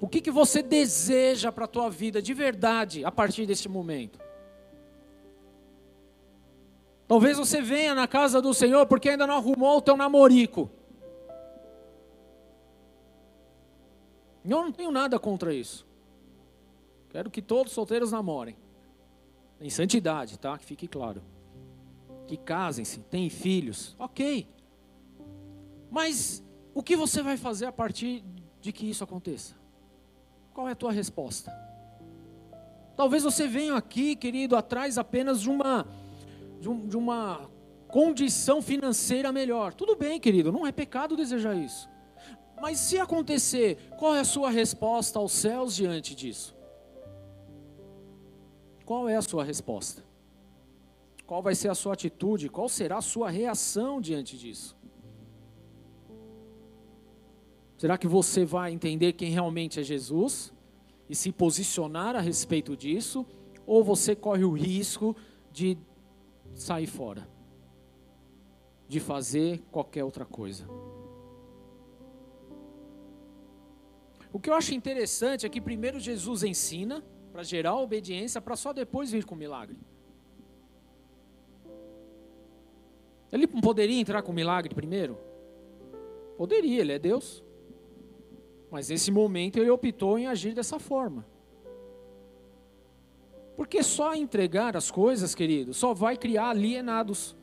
[0.00, 4.20] O que, que você deseja para a tua vida de verdade a partir deste momento?
[7.08, 10.70] Talvez você venha na casa do Senhor porque ainda não arrumou o teu namorico.
[14.44, 15.86] Eu não tenho nada contra isso.
[17.08, 18.56] Quero que todos solteiros namorem.
[19.60, 20.56] Em santidade, tá?
[20.56, 21.22] Que fique claro.
[22.26, 23.96] Que casem-se, tenham filhos.
[23.98, 24.46] Ok.
[25.90, 26.42] Mas
[26.74, 28.24] o que você vai fazer a partir
[28.60, 29.54] de que isso aconteça?
[30.52, 31.52] Qual é a tua resposta?
[32.96, 35.86] Talvez você venha aqui, querido, atrás apenas de uma,
[36.60, 37.48] de, um, de uma
[37.86, 39.72] condição financeira melhor.
[39.72, 41.88] Tudo bem, querido, não é pecado desejar isso.
[42.60, 46.56] Mas se acontecer, qual é a sua resposta aos céus diante disso?
[48.84, 50.02] Qual é a sua resposta?
[51.26, 52.48] Qual vai ser a sua atitude?
[52.48, 54.77] Qual será a sua reação diante disso?
[57.78, 60.52] Será que você vai entender quem realmente é Jesus
[61.08, 63.24] e se posicionar a respeito disso?
[63.64, 65.14] Ou você corre o risco
[65.52, 65.78] de
[66.56, 67.28] sair fora?
[68.88, 70.66] De fazer qualquer outra coisa?
[74.32, 78.72] O que eu acho interessante é que primeiro Jesus ensina para gerar obediência, para só
[78.72, 79.78] depois vir com o milagre.
[83.30, 85.16] Ele poderia entrar com o milagre primeiro?
[86.36, 87.46] Poderia, ele é Deus.
[88.70, 91.24] Mas nesse momento ele optou em agir dessa forma.
[93.56, 97.36] Porque só entregar as coisas, querido, só vai criar alienados.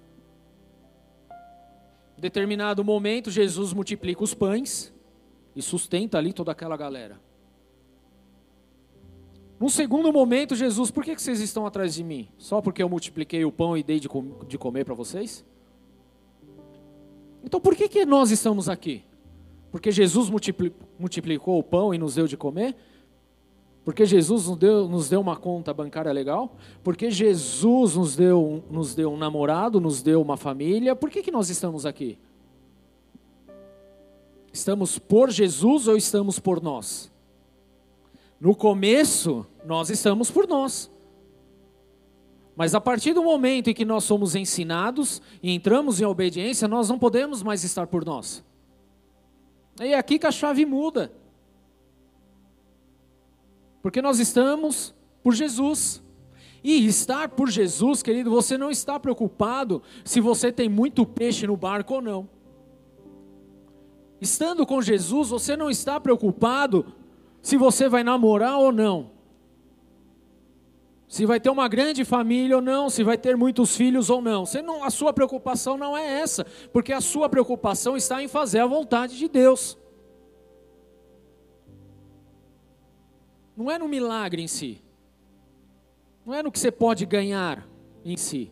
[2.18, 4.94] Em determinado momento, Jesus multiplica os pães
[5.56, 7.20] e sustenta ali toda aquela galera.
[9.60, 12.28] Num segundo momento, Jesus, por que vocês estão atrás de mim?
[12.38, 14.10] Só porque eu multipliquei o pão e dei de,
[14.58, 15.46] comer para vocês?
[17.44, 19.04] Então por que, que nós estamos aqui?
[19.76, 20.30] Porque Jesus
[20.98, 22.78] multiplicou o pão e nos deu de comer?
[23.84, 26.56] Porque Jesus nos deu, nos deu uma conta bancária legal?
[26.82, 30.96] Porque Jesus nos deu, nos deu um namorado, nos deu uma família?
[30.96, 32.18] Por que, que nós estamos aqui?
[34.54, 37.12] Estamos por Jesus ou estamos por nós?
[38.40, 40.90] No começo, nós estamos por nós.
[42.56, 46.88] Mas a partir do momento em que nós somos ensinados e entramos em obediência, nós
[46.88, 48.42] não podemos mais estar por nós.
[49.80, 51.12] É aqui que a chave muda.
[53.82, 56.02] Porque nós estamos por Jesus.
[56.64, 61.56] E estar por Jesus, querido, você não está preocupado se você tem muito peixe no
[61.56, 62.30] barco ou não.
[64.20, 66.94] Estando com Jesus, você não está preocupado
[67.42, 69.15] se você vai namorar ou não.
[71.16, 74.46] Se vai ter uma grande família ou não, se vai ter muitos filhos ou não.
[74.46, 76.44] Você não, a sua preocupação não é essa,
[76.74, 79.78] porque a sua preocupação está em fazer a vontade de Deus.
[83.56, 84.84] Não é no milagre em si.
[86.26, 87.66] Não é no que você pode ganhar
[88.04, 88.52] em si.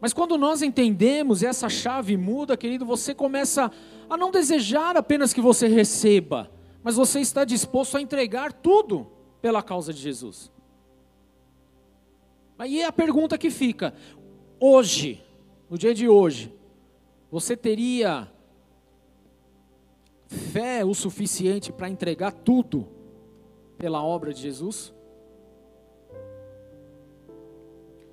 [0.00, 3.70] Mas quando nós entendemos essa chave muda, querido, você começa
[4.08, 6.50] a não desejar apenas que você receba,
[6.82, 9.12] mas você está disposto a entregar tudo
[9.42, 10.50] pela causa de Jesus.
[12.58, 13.94] Aí a pergunta que fica:
[14.58, 15.22] hoje,
[15.70, 16.52] no dia de hoje,
[17.30, 18.28] você teria
[20.26, 22.88] fé o suficiente para entregar tudo
[23.78, 24.92] pela obra de Jesus?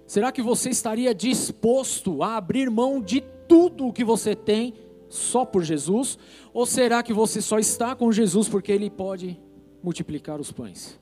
[0.05, 4.75] Será que você estaria disposto a abrir mão de tudo o que você tem
[5.09, 6.19] só por Jesus?
[6.53, 9.39] Ou será que você só está com Jesus porque Ele pode
[9.81, 10.99] multiplicar os pães?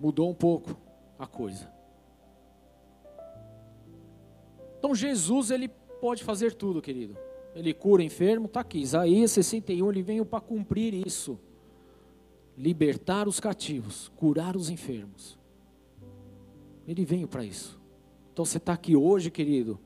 [0.00, 0.76] Mudou um pouco
[1.18, 1.70] a coisa.
[4.78, 5.68] Então Jesus ele
[6.00, 7.16] pode fazer tudo, querido.
[7.54, 8.78] Ele cura enfermo, está aqui.
[8.78, 11.38] Isaías 61, ele veio para cumprir isso.
[12.56, 15.38] Libertar os cativos, curar os enfermos.
[16.86, 17.80] Ele veio para isso.
[18.32, 19.78] Então você está aqui hoje, querido.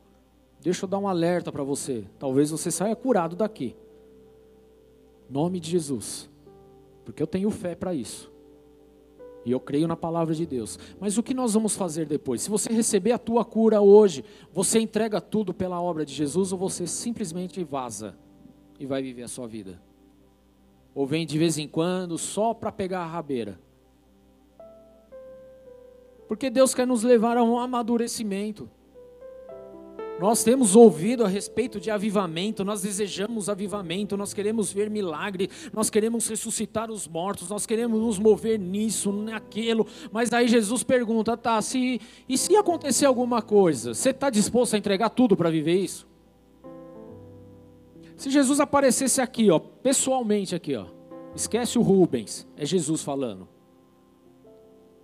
[0.60, 2.04] Deixa eu dar um alerta para você.
[2.18, 3.74] Talvez você saia curado daqui.
[5.28, 6.28] Nome de Jesus.
[7.04, 8.30] Porque eu tenho fé para isso.
[9.44, 10.78] E eu creio na palavra de Deus.
[10.98, 12.42] Mas o que nós vamos fazer depois?
[12.42, 16.58] Se você receber a tua cura hoje, você entrega tudo pela obra de Jesus ou
[16.58, 18.16] você simplesmente vaza
[18.78, 19.80] e vai viver a sua vida?
[20.94, 23.58] Ou vem de vez em quando só para pegar a rabeira?
[26.28, 28.70] Porque Deus quer nos levar a um amadurecimento.
[30.20, 35.88] Nós temos ouvido a respeito de avivamento, nós desejamos avivamento, nós queremos ver milagre, nós
[35.88, 39.86] queremos ressuscitar os mortos, nós queremos nos mover nisso, naquilo.
[40.12, 41.98] Mas aí Jesus pergunta: tá, se,
[42.28, 46.06] e se acontecer alguma coisa, você está disposto a entregar tudo para viver isso?
[48.14, 50.84] Se Jesus aparecesse aqui, ó, pessoalmente aqui, ó,
[51.34, 53.48] esquece o Rubens, é Jesus falando.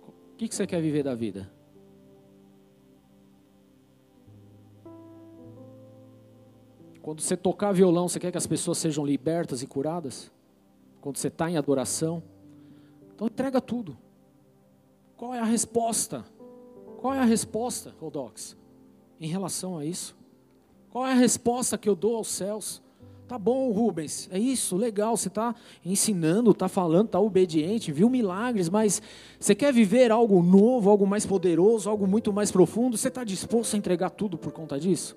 [0.03, 1.56] O que, que você quer viver da vida?
[7.07, 10.29] Quando você tocar violão, você quer que as pessoas sejam libertas e curadas?
[10.99, 12.21] Quando você está em adoração?
[13.15, 13.97] Então entrega tudo.
[15.15, 16.25] Qual é a resposta?
[16.99, 18.57] Qual é a resposta, Rodox,
[19.21, 20.17] em relação a isso?
[20.89, 22.81] Qual é a resposta que eu dou aos céus?
[23.25, 25.55] Tá bom, Rubens, é isso, legal, você está
[25.85, 29.01] ensinando, está falando, está obediente, viu milagres, mas
[29.39, 32.97] você quer viver algo novo, algo mais poderoso, algo muito mais profundo?
[32.97, 35.15] Você está disposto a entregar tudo por conta disso?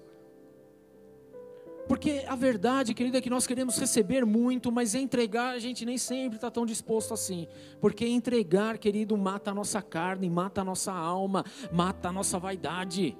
[1.90, 5.98] Porque a verdade, querida, é que nós queremos receber muito, mas entregar a gente nem
[5.98, 7.48] sempre está tão disposto assim.
[7.80, 13.18] Porque entregar, querido, mata a nossa carne, mata a nossa alma, mata a nossa vaidade.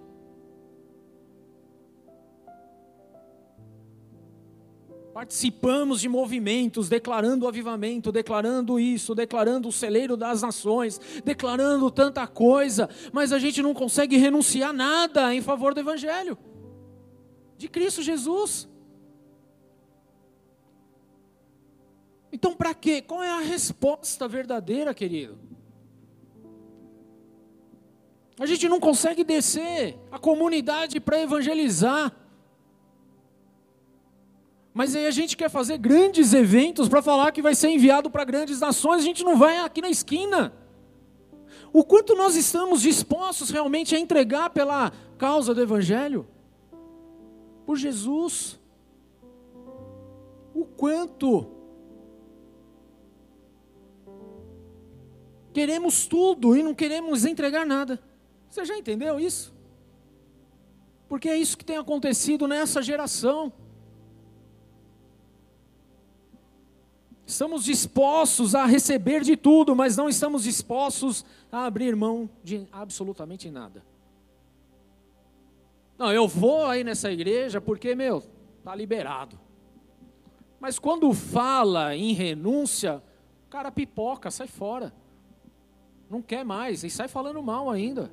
[5.13, 12.25] Participamos de movimentos, declarando o avivamento, declarando isso, declarando o celeiro das nações, declarando tanta
[12.25, 16.39] coisa, mas a gente não consegue renunciar nada em favor do Evangelho
[17.61, 18.67] de Cristo Jesus.
[22.33, 23.03] Então, para quê?
[23.03, 25.39] Qual é a resposta verdadeira, querido?
[28.39, 32.17] A gente não consegue descer a comunidade para evangelizar.
[34.73, 38.25] Mas aí a gente quer fazer grandes eventos para falar que vai ser enviado para
[38.25, 40.55] grandes nações, a gente não vai aqui na esquina.
[41.75, 46.27] O quanto nós estamos dispostos realmente a entregar pela causa do Evangelho?
[47.71, 48.59] Por Jesus.
[50.53, 51.47] O quanto
[55.53, 58.03] queremos tudo e não queremos entregar nada.
[58.49, 59.55] Você já entendeu isso?
[61.09, 63.53] Porque é isso que tem acontecido nessa geração.
[67.25, 73.49] Estamos dispostos a receber de tudo, mas não estamos dispostos a abrir mão de absolutamente
[73.49, 73.85] nada.
[76.01, 78.23] Não, eu vou aí nessa igreja porque, meu,
[78.65, 79.39] tá liberado.
[80.59, 83.03] Mas quando fala em renúncia,
[83.47, 84.95] o cara pipoca, sai fora.
[86.09, 88.11] Não quer mais e sai falando mal ainda.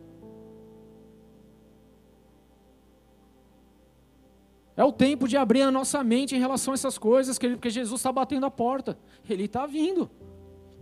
[4.76, 7.70] É o tempo de abrir a nossa mente em relação a essas coisas, querido, porque
[7.70, 9.00] Jesus está batendo a porta.
[9.30, 10.12] Ele está vindo.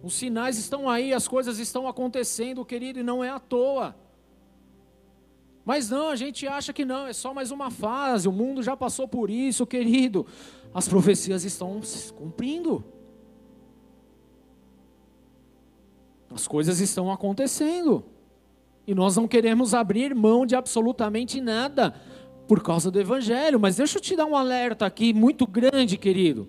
[0.01, 3.95] Os sinais estão aí, as coisas estão acontecendo, querido, e não é à toa.
[5.65, 8.77] Mas não, a gente acha que não, é só mais uma fase, o mundo já
[8.77, 10.25] passou por isso, querido.
[10.71, 12.85] As profecias estão se cumprindo.
[16.29, 18.05] As coisas estão acontecendo.
[18.85, 21.95] E nós não queremos abrir mão de absolutamente nada
[22.47, 23.59] por causa do Evangelho.
[23.59, 26.47] Mas deixa eu te dar um alerta aqui muito grande, querido.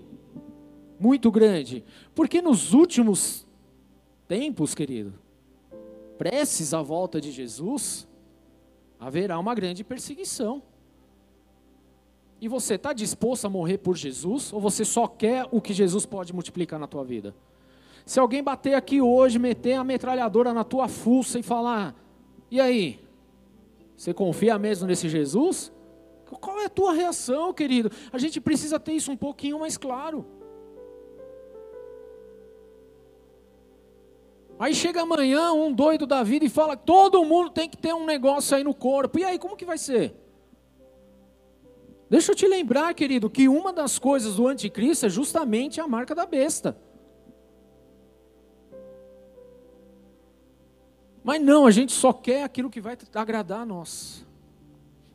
[1.00, 1.82] Muito grande.
[2.14, 3.46] Porque nos últimos
[4.28, 5.14] tempos, querido,
[6.18, 8.06] preces à volta de Jesus,
[8.98, 10.62] haverá uma grande perseguição.
[12.40, 14.52] E você está disposto a morrer por Jesus?
[14.52, 17.34] Ou você só quer o que Jesus pode multiplicar na tua vida?
[18.04, 21.94] Se alguém bater aqui hoje, meter a metralhadora na tua fuça e falar:
[22.50, 23.00] e aí?
[23.96, 25.72] Você confia mesmo nesse Jesus?
[26.26, 27.90] Qual é a tua reação, querido?
[28.12, 30.26] A gente precisa ter isso um pouquinho mais claro.
[34.58, 38.06] Aí chega amanhã um doido da vida e fala: todo mundo tem que ter um
[38.06, 39.18] negócio aí no corpo.
[39.18, 40.14] E aí, como que vai ser?
[42.08, 46.14] Deixa eu te lembrar, querido, que uma das coisas do anticristo é justamente a marca
[46.14, 46.76] da besta.
[51.22, 54.24] Mas não, a gente só quer aquilo que vai agradar a nós.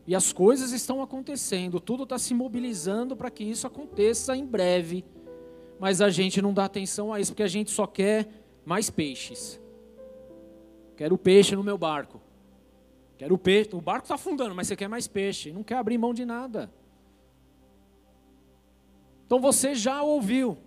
[0.06, 5.06] E as coisas estão acontecendo, tudo está se mobilizando para que isso aconteça em breve.
[5.80, 9.60] Mas a gente não dá atenção a isso, porque a gente só quer mais peixes.
[10.96, 12.22] Quero peixe no meu barco.
[13.18, 13.70] Quero peixe.
[13.74, 15.52] O barco está afundando, mas você quer mais peixe.
[15.52, 16.72] Não quer abrir mão de nada.
[19.26, 20.58] Então você já ouviu.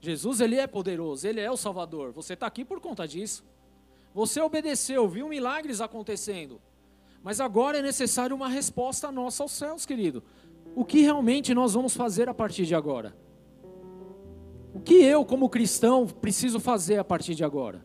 [0.00, 2.12] Jesus, ele é poderoso, ele é o Salvador.
[2.12, 3.42] Você está aqui por conta disso.
[4.12, 6.60] Você obedeceu, viu milagres acontecendo.
[7.22, 10.22] Mas agora é necessário uma resposta nossa aos céus, querido.
[10.76, 13.16] O que realmente nós vamos fazer a partir de agora?
[14.74, 17.84] O que eu, como cristão, preciso fazer a partir de agora?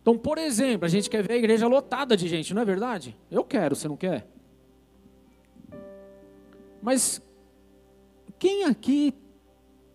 [0.00, 3.16] Então, por exemplo, a gente quer ver a igreja lotada de gente, não é verdade?
[3.30, 4.26] Eu quero, você não quer?
[6.80, 7.20] Mas
[8.38, 9.14] quem aqui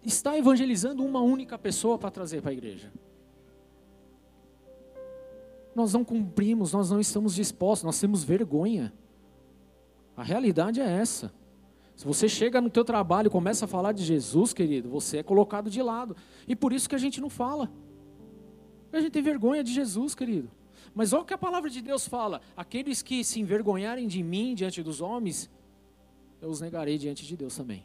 [0.03, 2.91] está evangelizando uma única pessoa para trazer para a igreja?
[5.79, 8.93] nós não cumprimos, nós não estamos dispostos, nós temos vergonha.
[10.15, 11.31] A realidade é essa.
[11.99, 15.23] Se você chega no teu trabalho e começa a falar de Jesus, querido, você é
[15.23, 16.15] colocado de lado.
[16.47, 17.69] E por isso que a gente não fala.
[18.93, 20.49] A gente tem vergonha de Jesus, querido.
[20.95, 24.55] Mas olha o que a palavra de Deus fala: aqueles que se envergonharem de mim
[24.55, 25.51] diante dos homens,
[26.41, 27.83] eu os negarei diante de Deus também.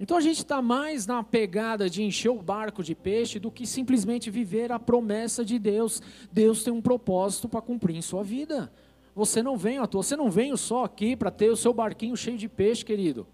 [0.00, 3.64] Então a gente está mais na pegada de encher o barco de peixe do que
[3.64, 6.02] simplesmente viver a promessa de Deus.
[6.32, 8.72] Deus tem um propósito para cumprir em sua vida.
[9.18, 12.16] Você não vem à toa, você não veio só aqui para ter o seu barquinho
[12.16, 13.26] cheio de peixe, querido.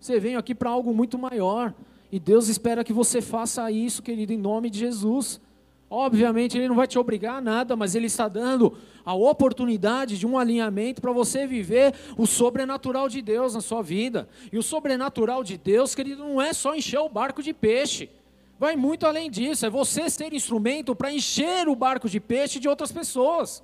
[0.00, 1.72] Você veio aqui para algo muito maior.
[2.10, 5.40] E Deus espera que você faça isso, querido, em nome de Jesus.
[5.88, 10.26] Obviamente, Ele não vai te obrigar a nada, mas Ele está dando a oportunidade de
[10.26, 14.28] um alinhamento para você viver o sobrenatural de Deus na sua vida.
[14.52, 18.10] E o sobrenatural de Deus, querido, não é só encher o barco de peixe.
[18.58, 22.68] Vai muito além disso, é você ser instrumento para encher o barco de peixe de
[22.68, 23.62] outras pessoas.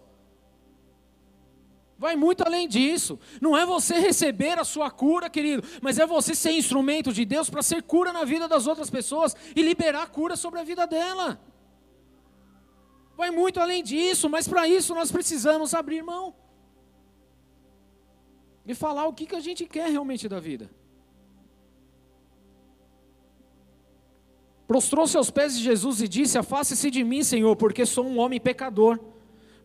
[2.05, 3.18] Vai muito além disso.
[3.40, 7.48] Não é você receber a sua cura, querido, mas é você ser instrumento de Deus
[7.48, 11.40] para ser cura na vida das outras pessoas e liberar cura sobre a vida dela.
[13.16, 16.34] Vai muito além disso, mas para isso nós precisamos abrir mão
[18.66, 20.70] e falar o que, que a gente quer realmente da vida.
[24.66, 28.38] Prostrou-se aos pés de Jesus e disse: Afaste-se de mim, Senhor, porque sou um homem
[28.38, 29.13] pecador.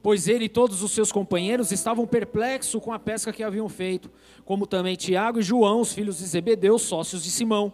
[0.01, 4.09] Pois ele e todos os seus companheiros estavam perplexos com a pesca que haviam feito,
[4.45, 7.73] como também Tiago e João, os filhos de Zebedeu, sócios de Simão.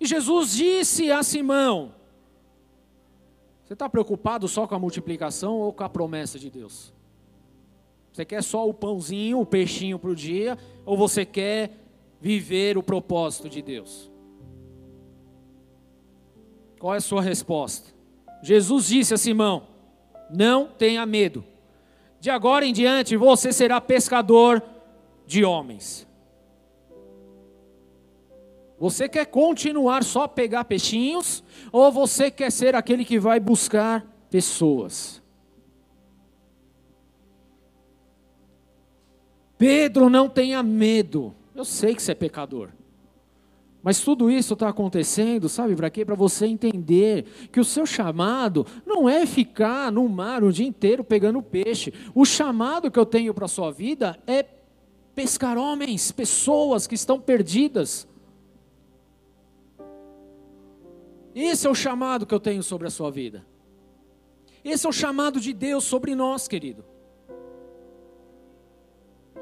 [0.00, 1.92] E Jesus disse a Simão:
[3.64, 6.92] você está preocupado só com a multiplicação ou com a promessa de Deus?
[8.12, 11.70] Você quer só o pãozinho, o peixinho para o dia, ou você quer
[12.20, 14.10] viver o propósito de Deus?
[16.78, 17.94] Qual é a sua resposta?
[18.42, 19.66] Jesus disse a Simão:
[20.30, 21.44] Não tenha medo.
[22.20, 24.62] De agora em diante você será pescador
[25.26, 26.06] de homens.
[28.78, 35.22] Você quer continuar só pegar peixinhos ou você quer ser aquele que vai buscar pessoas?
[39.56, 41.34] Pedro, não tenha medo.
[41.54, 42.70] Eu sei que você é pecador.
[43.84, 46.06] Mas tudo isso está acontecendo, sabe para quê?
[46.06, 51.04] Para você entender que o seu chamado não é ficar no mar o dia inteiro
[51.04, 51.92] pegando peixe.
[52.14, 54.42] O chamado que eu tenho para a sua vida é
[55.14, 58.08] pescar homens, pessoas que estão perdidas.
[61.34, 63.44] Esse é o chamado que eu tenho sobre a sua vida.
[64.64, 66.82] Esse é o chamado de Deus sobre nós, querido.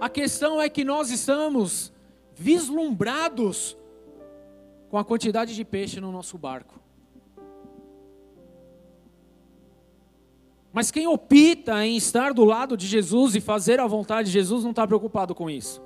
[0.01, 1.93] A questão é que nós estamos
[2.34, 3.76] vislumbrados
[4.93, 6.78] com a quantidade de peixe no nosso barco.
[10.70, 14.64] Mas quem opta em estar do lado de Jesus e fazer a vontade de Jesus
[14.64, 15.80] não está preocupado com isso.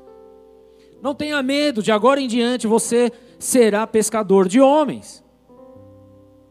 [1.01, 5.23] Não tenha medo, de agora em diante você será pescador de homens.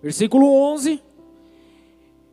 [0.01, 1.03] Versículo 11.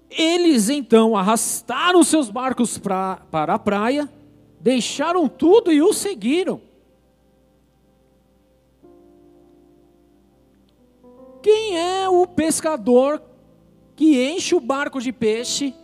[0.09, 4.09] Eles então arrastaram seus barcos pra, para a praia,
[4.61, 6.61] deixaram tudo e o seguiram.
[11.43, 13.21] Quem é o pescador
[13.97, 15.75] que enche o barco de peixe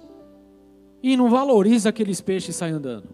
[1.02, 3.08] e não valoriza aqueles peixes e sai andando?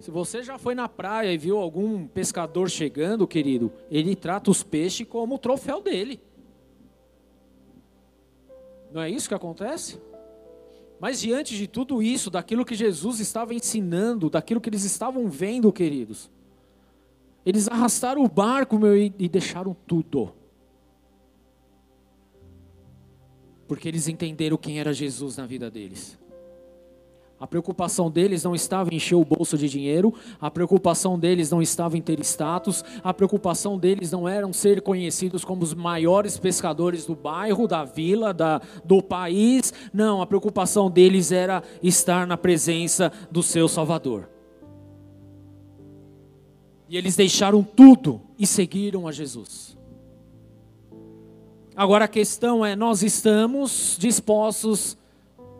[0.00, 4.62] Se você já foi na praia e viu algum pescador chegando, querido, ele trata os
[4.62, 6.18] peixes como o troféu dele.
[8.90, 10.00] Não é isso que acontece?
[10.98, 15.70] Mas diante de tudo isso, daquilo que Jesus estava ensinando, daquilo que eles estavam vendo,
[15.70, 16.30] queridos,
[17.44, 20.32] eles arrastaram o barco meu, e, deixaram tudo.
[23.66, 26.18] Porque eles entenderam quem era Jesus na vida deles.
[27.38, 31.62] A preocupação deles não estava em encher o bolso de dinheiro, a preocupação deles não
[31.62, 37.06] estava em ter status, a preocupação deles não era ser conhecidos como os maiores pescadores
[37.06, 39.72] do bairro, da vila, da, do país.
[39.90, 44.28] Não, a preocupação deles era estar na presença do seu Salvador.
[46.90, 49.78] E eles deixaram tudo e seguiram a Jesus.
[51.76, 54.98] Agora a questão é: nós estamos dispostos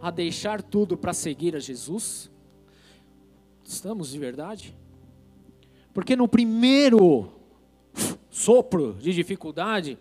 [0.03, 2.29] a deixar tudo para seguir a Jesus?
[3.65, 4.77] Estamos de verdade?
[5.95, 7.31] Porque no primeiro
[8.29, 9.97] sopro de dificuldade,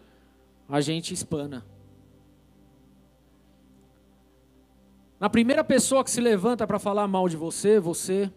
[0.67, 1.63] a gente espana.
[5.19, 8.31] Na primeira pessoa que se levanta para falar mal de você, você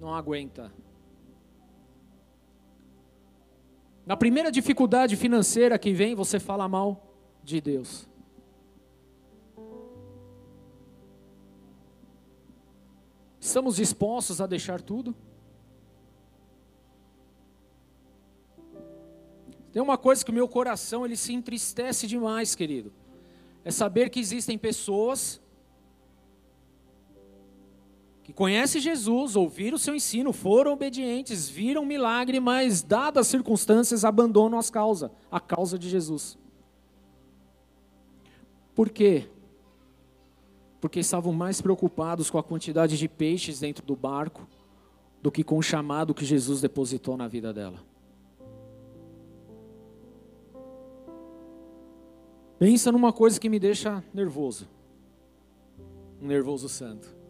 [0.00, 0.72] não aguenta.
[4.04, 8.08] Na primeira dificuldade financeira que vem, você fala mal de Deus.
[13.40, 15.14] Estamos dispostos a deixar tudo?
[19.72, 22.92] Tem uma coisa que o meu coração ele se entristece demais, querido.
[23.64, 25.41] É saber que existem pessoas
[28.32, 34.06] que conhecem Jesus, ouviram o seu ensino, foram obedientes, viram milagre, mas, dadas as circunstâncias,
[34.06, 36.38] abandonam as causas, a causa de Jesus.
[38.74, 39.28] Por quê?
[40.80, 44.48] Porque estavam mais preocupados com a quantidade de peixes dentro do barco
[45.20, 47.80] do que com o chamado que Jesus depositou na vida dela.
[52.58, 54.66] Pensa numa coisa que me deixa nervoso.
[56.20, 57.21] Um nervoso santo.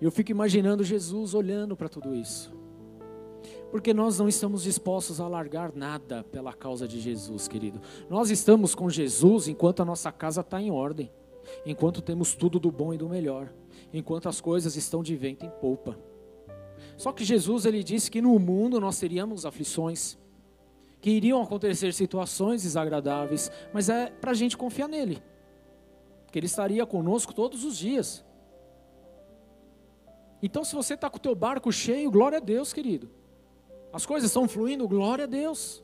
[0.00, 2.52] Eu fico imaginando Jesus olhando para tudo isso.
[3.70, 7.80] Porque nós não estamos dispostos a largar nada pela causa de Jesus, querido.
[8.08, 11.10] Nós estamos com Jesus enquanto a nossa casa está em ordem,
[11.64, 13.52] enquanto temos tudo do bom e do melhor,
[13.92, 15.98] enquanto as coisas estão de vento em polpa.
[16.96, 20.18] Só que Jesus ele disse que no mundo nós teríamos aflições,
[21.00, 25.22] que iriam acontecer situações desagradáveis, mas é para a gente confiar nele,
[26.30, 28.25] que ele estaria conosco todos os dias.
[30.42, 33.08] Então, se você está com o teu barco cheio, glória a Deus, querido.
[33.92, 35.82] As coisas estão fluindo, glória a Deus.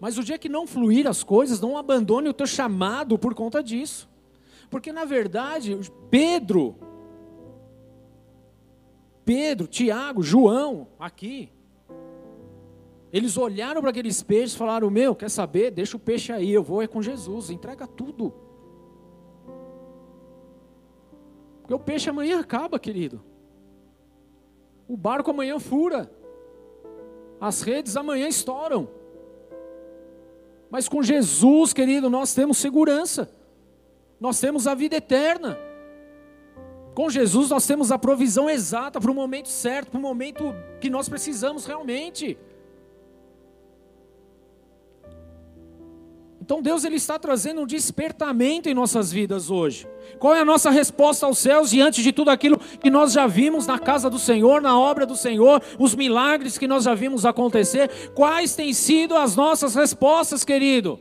[0.00, 3.62] Mas o dia que não fluir as coisas, não abandone o teu chamado por conta
[3.62, 4.08] disso.
[4.70, 5.78] Porque na verdade,
[6.10, 6.76] Pedro,
[9.24, 11.50] Pedro, Tiago, João, aqui,
[13.12, 15.70] eles olharam para aqueles peixes e falaram: Meu, quer saber?
[15.70, 18.34] Deixa o peixe aí, eu vou é com Jesus, entrega tudo.
[21.60, 23.22] Porque o peixe amanhã acaba, querido.
[24.88, 26.10] O barco amanhã fura.
[27.40, 28.88] As redes amanhã estouram.
[30.70, 33.30] Mas com Jesus, querido, nós temos segurança.
[34.20, 35.58] Nós temos a vida eterna.
[36.94, 40.44] Com Jesus nós temos a provisão exata para o momento certo, para o momento
[40.80, 42.38] que nós precisamos realmente.
[46.46, 49.84] Então Deus ele está trazendo um despertamento em nossas vidas hoje.
[50.16, 53.66] Qual é a nossa resposta aos céus diante de tudo aquilo que nós já vimos
[53.66, 57.90] na casa do Senhor, na obra do Senhor, os milagres que nós já vimos acontecer?
[58.14, 61.00] Quais têm sido as nossas respostas, querido?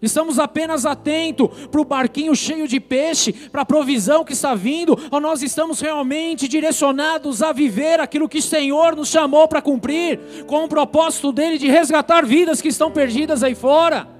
[0.00, 4.98] Estamos apenas atentos para o barquinho cheio de peixe, para a provisão que está vindo,
[5.10, 10.18] ou nós estamos realmente direcionados a viver aquilo que o Senhor nos chamou para cumprir,
[10.46, 14.14] com o propósito dele de resgatar vidas que estão perdidas aí fora?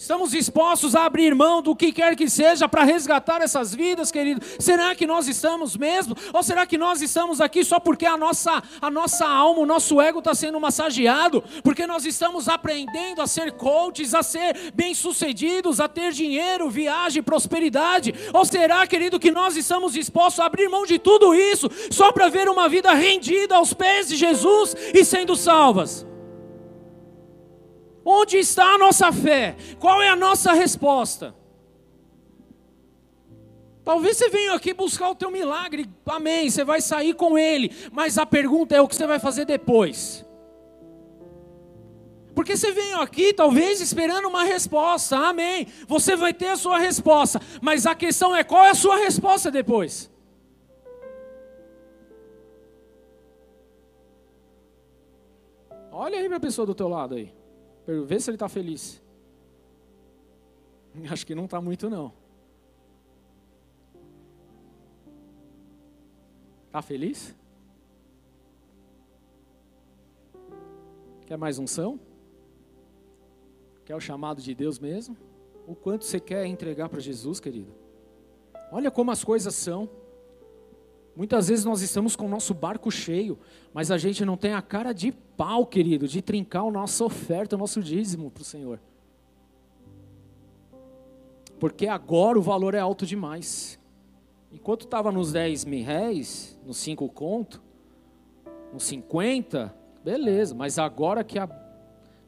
[0.00, 4.40] Estamos dispostos a abrir mão do que quer que seja para resgatar essas vidas, querido?
[4.58, 6.16] Será que nós estamos mesmo?
[6.32, 10.00] Ou será que nós estamos aqui só porque a nossa, a nossa alma, o nosso
[10.00, 11.44] ego está sendo massageado?
[11.62, 18.14] Porque nós estamos aprendendo a ser coaches, a ser bem-sucedidos, a ter dinheiro, viagem, prosperidade?
[18.32, 22.30] Ou será, querido, que nós estamos dispostos a abrir mão de tudo isso só para
[22.30, 26.09] ver uma vida rendida aos pés de Jesus e sendo salvas?
[28.12, 29.54] Onde está a nossa fé?
[29.78, 31.32] Qual é a nossa resposta?
[33.84, 38.18] Talvez você venha aqui buscar o teu milagre, amém, você vai sair com ele, mas
[38.18, 40.26] a pergunta é o que você vai fazer depois.
[42.34, 47.40] Porque você veio aqui, talvez, esperando uma resposta, amém, você vai ter a sua resposta,
[47.62, 50.10] mas a questão é qual é a sua resposta depois?
[55.92, 57.39] Olha aí para a pessoa do teu lado aí.
[57.86, 59.02] Vê se ele está feliz.
[61.10, 62.12] Acho que não está muito não.
[66.66, 67.34] Está feliz?
[71.26, 71.98] Quer mais unção?
[73.84, 75.16] Quer o chamado de Deus mesmo?
[75.66, 77.72] O quanto você quer entregar para Jesus, querido?
[78.70, 79.88] Olha como as coisas são.
[81.16, 83.38] Muitas vezes nós estamos com o nosso barco cheio,
[83.74, 87.56] mas a gente não tem a cara de pau, querido, de trincar a nossa oferta,
[87.56, 88.80] o nosso dízimo para o Senhor.
[91.58, 93.78] Porque agora o valor é alto demais.
[94.52, 97.62] Enquanto estava nos 10 mil réis, nos 5 conto,
[98.72, 101.48] nos 50, beleza, mas agora que a,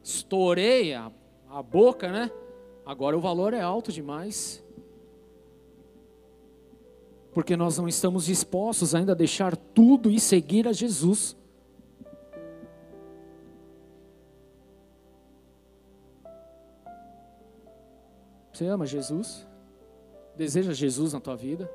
[0.03, 1.11] estourei a,
[1.49, 2.29] a boca, né?
[2.85, 4.62] Agora o valor é alto demais
[7.33, 11.35] porque nós não estamos dispostos ainda a deixar tudo e seguir a Jesus.
[18.51, 19.47] Você ama Jesus?
[20.37, 21.69] Deseja Jesus na tua vida?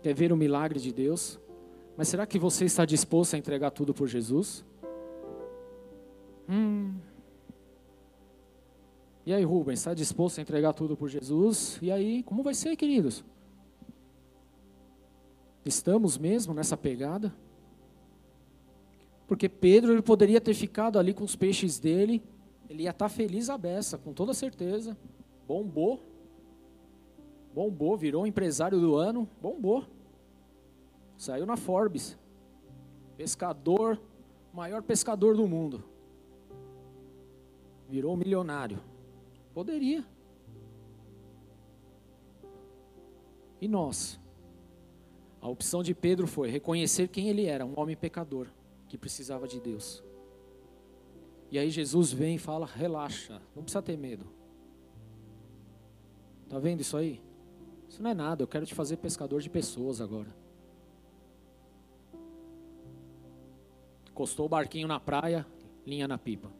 [0.00, 1.40] Quer ver o milagre de Deus?
[1.96, 4.64] Mas será que você está disposto a entregar tudo por Jesus?
[6.48, 6.94] Hum.
[9.26, 11.78] E aí, Rubens, está disposto a entregar tudo por Jesus?
[11.82, 13.24] E aí, como vai ser, queridos?
[15.64, 17.34] Estamos mesmo nessa pegada?
[19.26, 22.22] Porque Pedro ele poderia ter ficado ali com os peixes dele,
[22.68, 24.96] ele ia estar feliz a beça, com toda certeza.
[25.46, 26.00] Bombou.
[27.54, 29.84] Bombou, virou empresário do ano, bombou.
[31.16, 32.18] Saiu na Forbes.
[33.16, 34.00] Pescador,
[34.52, 35.84] maior pescador do mundo.
[37.88, 38.80] Virou milionário.
[39.54, 40.04] Poderia.
[43.60, 44.18] E nós?
[45.44, 48.46] A opção de Pedro foi reconhecer quem ele era, um homem pecador,
[48.88, 50.02] que precisava de Deus.
[51.50, 54.24] E aí Jesus vem e fala: relaxa, não precisa ter medo.
[56.48, 57.20] Tá vendo isso aí?
[57.86, 60.34] Isso não é nada, eu quero te fazer pescador de pessoas agora.
[64.10, 65.46] Encostou o barquinho na praia,
[65.86, 66.50] linha na pipa.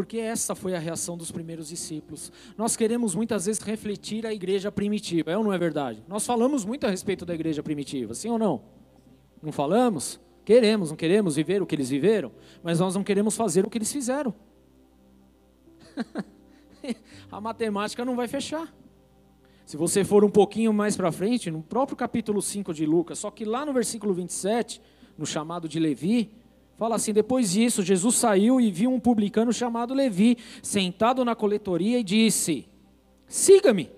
[0.00, 2.32] Porque essa foi a reação dos primeiros discípulos.
[2.56, 6.02] Nós queremos muitas vezes refletir a igreja primitiva, é ou não é verdade?
[6.08, 8.62] Nós falamos muito a respeito da igreja primitiva, sim ou não?
[9.42, 10.18] Não falamos?
[10.42, 12.32] Queremos, não queremos viver o que eles viveram,
[12.62, 14.34] mas nós não queremos fazer o que eles fizeram.
[17.30, 18.74] a matemática não vai fechar.
[19.66, 23.30] Se você for um pouquinho mais para frente, no próprio capítulo 5 de Lucas, só
[23.30, 24.80] que lá no versículo 27,
[25.18, 26.39] no chamado de Levi,
[26.80, 31.98] fala assim: depois disso, Jesus saiu e viu um publicano chamado Levi, sentado na coletoria,
[31.98, 32.66] e disse:
[33.28, 33.90] Siga-me.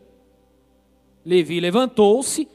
[1.24, 2.48] Levi levantou-se,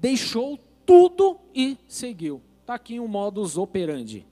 [0.00, 0.56] deixou
[0.86, 2.40] tudo e seguiu.
[2.60, 4.24] Está aqui um modus operandi.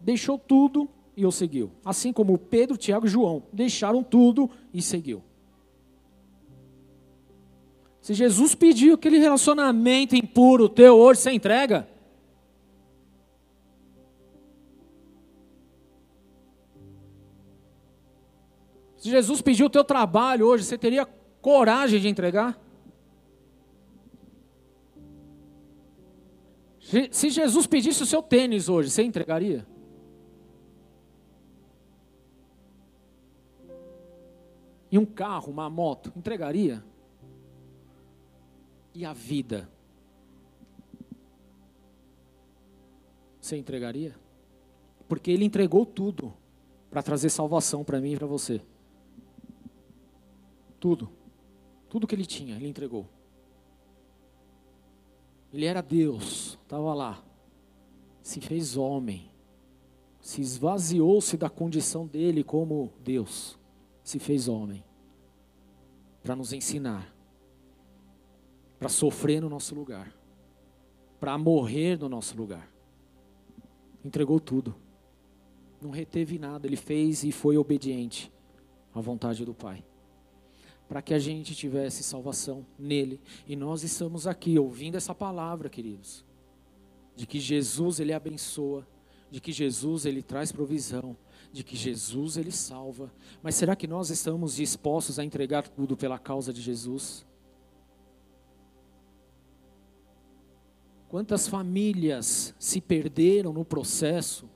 [0.00, 1.70] Deixou tudo e o seguiu.
[1.84, 5.22] Assim como Pedro, Tiago e João deixaram tudo e seguiu.
[8.00, 11.93] Se Jesus pediu aquele relacionamento impuro teu hoje, você entrega?
[19.04, 21.04] Se Jesus pediu o teu trabalho hoje, você teria
[21.42, 22.58] coragem de entregar?
[27.10, 29.66] Se Jesus pedisse o seu tênis hoje, você entregaria?
[34.90, 36.82] E um carro, uma moto, entregaria?
[38.94, 39.68] E a vida?
[43.38, 44.16] Você entregaria?
[45.06, 46.32] Porque ele entregou tudo
[46.88, 48.62] para trazer salvação para mim e para você.
[50.84, 51.08] Tudo.
[51.88, 53.08] Tudo que ele tinha, ele entregou.
[55.50, 57.24] Ele era Deus, estava lá.
[58.20, 59.30] Se fez homem.
[60.20, 63.58] Se esvaziou-se da condição dele como Deus
[64.02, 64.84] se fez homem
[66.22, 67.16] para nos ensinar,
[68.78, 70.14] para sofrer no nosso lugar,
[71.18, 72.70] para morrer no nosso lugar.
[74.04, 74.74] Entregou tudo,
[75.80, 78.30] não reteve nada, ele fez e foi obediente
[78.94, 79.82] à vontade do Pai,
[80.88, 83.20] para que a gente tivesse salvação nele.
[83.46, 86.24] E nós estamos aqui ouvindo essa palavra, queridos,
[87.16, 88.86] de que Jesus ele abençoa,
[89.30, 91.16] de que Jesus ele traz provisão,
[91.52, 93.12] de que Jesus ele salva,
[93.42, 97.24] mas será que nós estamos dispostos a entregar tudo pela causa de Jesus?
[101.08, 104.50] Quantas famílias se perderam no processo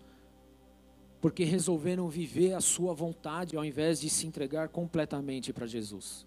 [1.21, 6.27] porque resolveram viver a sua vontade ao invés de se entregar completamente para Jesus?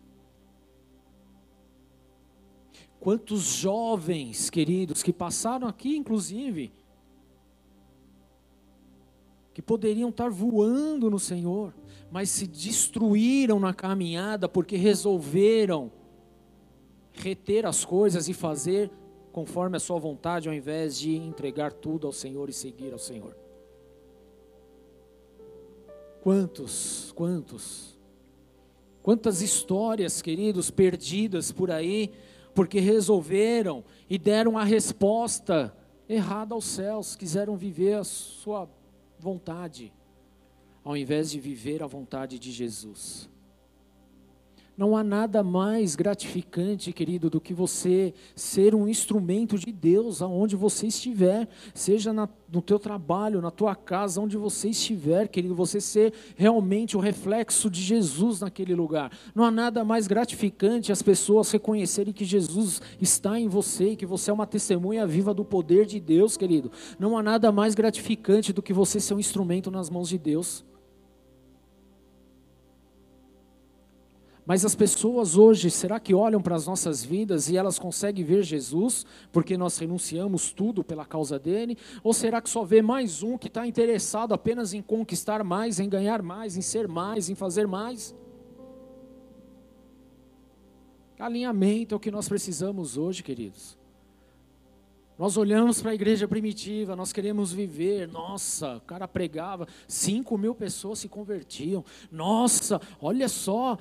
[2.99, 6.71] Quantos jovens queridos que passaram aqui, inclusive,
[9.53, 11.73] que poderiam estar voando no Senhor,
[12.11, 15.91] mas se destruíram na caminhada porque resolveram
[17.13, 18.91] reter as coisas e fazer
[19.31, 23.35] conforme a sua vontade, ao invés de entregar tudo ao Senhor e seguir ao Senhor.
[26.21, 27.99] Quantos, quantos,
[29.01, 32.11] quantas histórias, queridos, perdidas por aí,
[32.53, 35.75] porque resolveram e deram a resposta
[36.07, 38.69] errada aos céus, quiseram viver a sua
[39.17, 39.91] vontade,
[40.83, 43.29] ao invés de viver a vontade de Jesus.
[44.81, 50.55] Não há nada mais gratificante, querido, do que você ser um instrumento de Deus aonde
[50.55, 55.79] você estiver, seja na, no teu trabalho, na tua casa, onde você estiver, querido, você
[55.79, 59.11] ser realmente o reflexo de Jesus naquele lugar.
[59.35, 64.07] Não há nada mais gratificante as pessoas reconhecerem que Jesus está em você e que
[64.07, 66.71] você é uma testemunha viva do poder de Deus, querido.
[66.97, 70.65] Não há nada mais gratificante do que você ser um instrumento nas mãos de Deus.
[74.51, 78.43] Mas as pessoas hoje, será que olham para as nossas vidas e elas conseguem ver
[78.43, 81.77] Jesus, porque nós renunciamos tudo pela causa dele?
[82.03, 85.87] Ou será que só vê mais um que está interessado apenas em conquistar mais, em
[85.87, 88.13] ganhar mais, em ser mais, em fazer mais?
[91.17, 93.79] Alinhamento é o que nós precisamos hoje, queridos.
[95.21, 98.07] Nós olhamos para a igreja primitiva, nós queremos viver.
[98.07, 101.85] Nossa, o cara pregava, 5 mil pessoas se convertiam.
[102.11, 103.77] Nossa, olha só,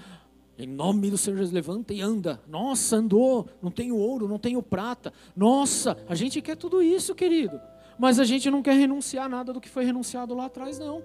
[0.59, 2.41] em nome do Senhor Jesus, levanta e anda.
[2.47, 5.13] Nossa, andou, não tenho ouro, não tenho prata.
[5.35, 7.61] Nossa, a gente quer tudo isso, querido.
[7.99, 11.03] Mas a gente não quer renunciar nada do que foi renunciado lá atrás, não.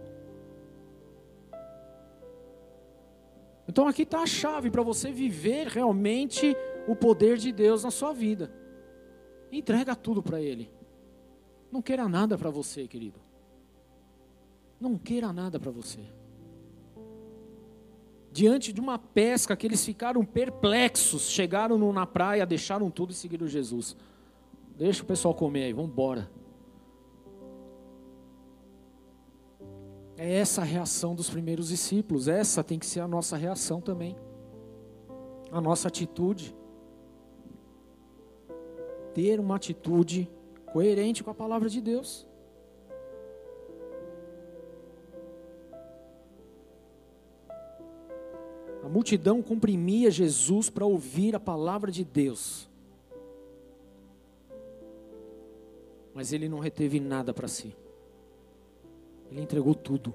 [3.68, 6.56] Então aqui está a chave para você viver realmente
[6.88, 8.52] o poder de Deus na sua vida.
[9.52, 10.70] Entrega tudo para Ele.
[11.72, 13.20] Não queira nada para você, querido.
[14.80, 16.00] Não queira nada para você.
[18.36, 23.48] Diante de uma pesca que eles ficaram perplexos, chegaram na praia, deixaram tudo e seguiram
[23.48, 23.96] Jesus.
[24.78, 26.30] Deixa o pessoal comer aí, vamos embora.
[30.18, 34.18] É essa a reação dos primeiros discípulos, essa tem que ser a nossa reação também.
[35.50, 36.54] A nossa atitude
[39.14, 40.30] ter uma atitude
[40.66, 42.28] coerente com a palavra de Deus.
[48.86, 52.70] A multidão comprimia Jesus para ouvir a palavra de Deus.
[56.14, 57.76] Mas ele não reteve nada para si.
[59.32, 60.14] Ele entregou tudo.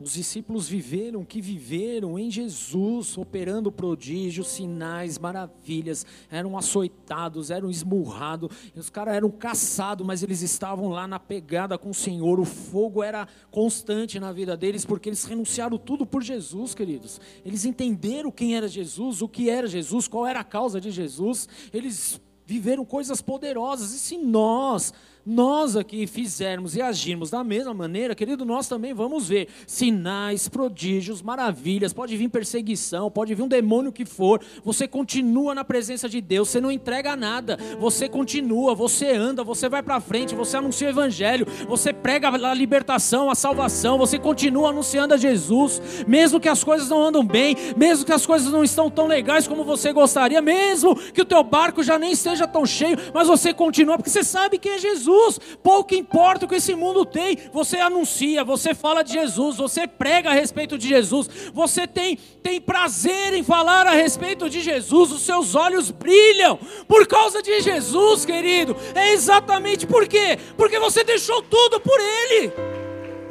[0.00, 7.68] Os discípulos viveram o que viveram em Jesus, operando prodígios, sinais, maravilhas, eram açoitados, eram
[7.68, 12.44] esmurrados, os caras eram caçados, mas eles estavam lá na pegada com o Senhor, o
[12.44, 17.20] fogo era constante na vida deles, porque eles renunciaram tudo por Jesus, queridos.
[17.44, 21.48] Eles entenderam quem era Jesus, o que era Jesus, qual era a causa de Jesus,
[21.72, 24.94] eles viveram coisas poderosas, e se nós
[25.24, 31.20] nós aqui fizermos e agirmos da mesma maneira, querido, nós também vamos ver sinais, prodígios,
[31.20, 36.20] maravilhas, pode vir perseguição, pode vir um demônio que for, você continua na presença de
[36.20, 40.86] Deus, você não entrega nada, você continua, você anda, você vai para frente, você anuncia
[40.86, 46.48] o evangelho, você prega a libertação, a salvação, você continua anunciando a Jesus, mesmo que
[46.48, 49.92] as coisas não andam bem, mesmo que as coisas não estão tão legais como você
[49.92, 54.10] gostaria, mesmo que o teu barco já nem esteja tão cheio, mas você continua porque
[54.10, 55.07] você sabe quem é Jesus.
[55.08, 55.40] Jesus.
[55.62, 60.30] Pouco importa o que esse mundo tem, você anuncia, você fala de Jesus, você prega
[60.30, 65.22] a respeito de Jesus, você tem, tem prazer em falar a respeito de Jesus, os
[65.22, 68.76] seus olhos brilham por causa de Jesus, querido.
[68.94, 70.38] É exatamente por quê?
[70.56, 72.52] Porque você deixou tudo por Ele.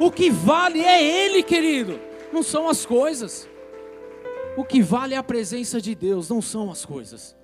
[0.00, 2.00] O que vale é Ele, querido,
[2.32, 3.48] não são as coisas.
[4.56, 7.36] O que vale é a presença de Deus, não são as coisas.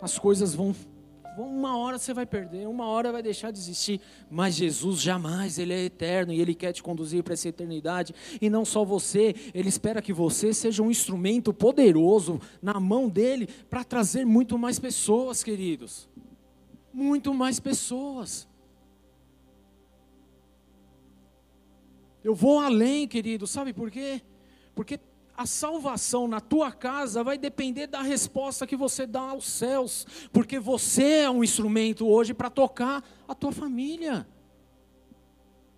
[0.00, 0.74] As coisas vão
[1.42, 5.72] uma hora você vai perder, uma hora vai deixar de existir, mas Jesus jamais, Ele
[5.72, 8.14] é eterno e Ele quer te conduzir para essa eternidade.
[8.40, 13.48] E não só você, Ele espera que você seja um instrumento poderoso na mão dEle
[13.68, 16.08] para trazer muito mais pessoas, queridos.
[16.92, 18.48] Muito mais pessoas.
[22.22, 24.20] Eu vou além, querido, sabe por quê?
[24.74, 24.98] Porque
[25.40, 30.58] a salvação na tua casa vai depender da resposta que você dá aos céus, porque
[30.58, 34.28] você é um instrumento hoje para tocar a tua família.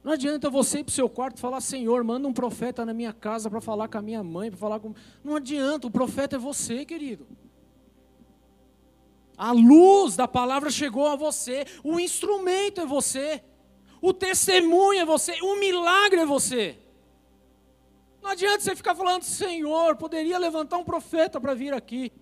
[0.02, 2.92] Não adianta você ir para o seu quarto e falar, Senhor, manda um profeta na
[2.92, 4.92] minha casa para falar com a minha mãe, para falar com.
[5.22, 7.24] Não adianta, o profeta é você, querido.
[9.38, 13.40] A luz da palavra chegou a você, o instrumento é você,
[14.00, 16.82] o testemunho é você, o milagre é você.
[18.22, 22.12] Não adianta você ficar falando, Senhor, poderia levantar um profeta para vir aqui.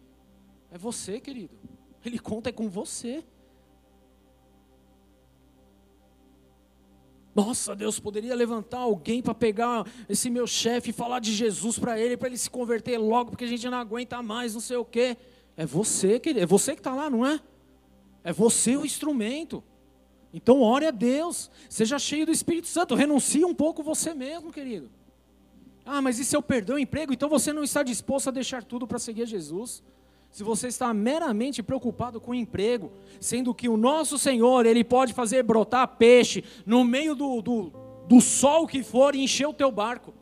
[0.70, 1.54] É você, querido.
[2.04, 3.22] Ele conta é com você.
[7.34, 11.98] Nossa, Deus poderia levantar alguém para pegar esse meu chefe e falar de Jesus para
[12.00, 14.84] ele, para ele se converter logo, porque a gente não aguenta mais, não sei o
[14.84, 15.16] quê.
[15.56, 16.42] É você, querido.
[16.42, 17.38] É você que está lá, não é?
[18.24, 19.62] É você o instrumento.
[20.32, 21.50] Então, ore a Deus.
[21.68, 22.94] Seja cheio do Espírito Santo.
[22.94, 24.90] Renuncie um pouco você mesmo, querido.
[25.92, 27.12] Ah, mas e se eu perder o emprego?
[27.12, 29.82] Então você não está disposto a deixar tudo para seguir Jesus?
[30.30, 35.12] Se você está meramente preocupado com o emprego, sendo que o nosso Senhor, Ele pode
[35.12, 37.72] fazer brotar peixe no meio do, do,
[38.08, 40.14] do sol que for e encher o teu barco.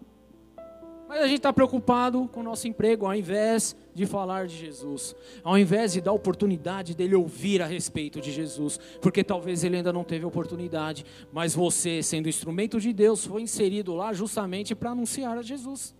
[1.08, 5.16] Mas a gente está preocupado com o nosso emprego, ao invés de falar de Jesus,
[5.42, 9.90] ao invés de dar oportunidade dele ouvir a respeito de Jesus, porque talvez ele ainda
[9.90, 15.38] não teve oportunidade, mas você, sendo instrumento de Deus, foi inserido lá justamente para anunciar
[15.38, 15.96] a Jesus.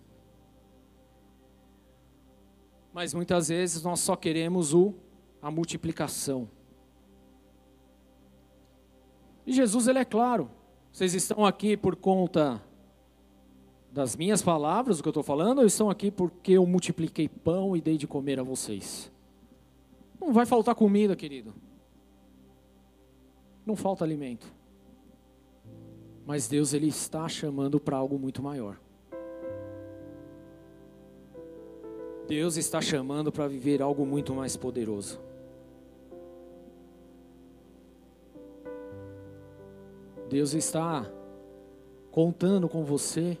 [2.93, 4.93] Mas muitas vezes nós só queremos o
[5.41, 6.47] a multiplicação.
[9.43, 10.51] E Jesus ele é claro.
[10.91, 12.61] Vocês estão aqui por conta
[13.91, 17.75] das minhas palavras, o que eu estou falando, ou estão aqui porque eu multipliquei pão
[17.75, 19.11] e dei de comer a vocês?
[20.19, 21.53] Não vai faltar comida, querido.
[23.65, 24.47] Não falta alimento.
[26.25, 28.79] Mas Deus ele está chamando para algo muito maior.
[32.27, 35.19] Deus está chamando para viver algo muito mais poderoso.
[40.29, 41.11] Deus está
[42.11, 43.35] contando com você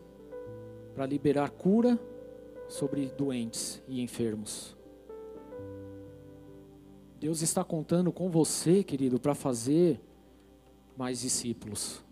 [0.99, 1.97] para liberar cura
[2.67, 4.75] sobre doentes e enfermos.
[7.17, 9.97] Deus está contando com você, querido, para fazer
[10.97, 12.03] mais discípulos.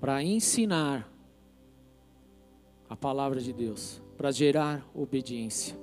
[0.00, 1.08] Para ensinar
[2.88, 5.78] a palavra de Deus, para gerar obediência,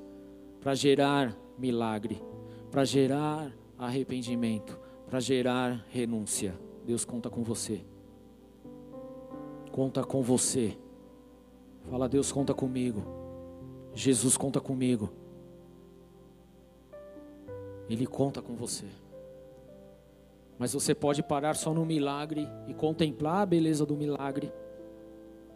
[0.60, 2.22] para gerar milagre,
[2.70, 6.54] para gerar arrependimento, para gerar renúncia.
[6.86, 7.86] Deus conta com você.
[9.74, 10.78] Conta com você.
[11.90, 13.02] Fala, Deus conta comigo.
[13.96, 15.10] Jesus conta comigo.
[17.90, 18.86] Ele conta com você.
[20.60, 24.54] Mas você pode parar só no milagre e contemplar a beleza do milagre,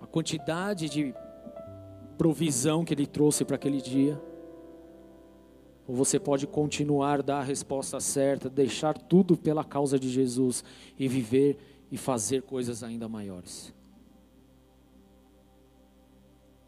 [0.02, 1.14] a quantidade de
[2.18, 4.20] provisão que ele trouxe para aquele dia.
[5.88, 10.64] Ou você pode continuar dar a resposta certa, deixar tudo pela causa de Jesus
[10.98, 13.78] e viver e fazer coisas ainda maiores.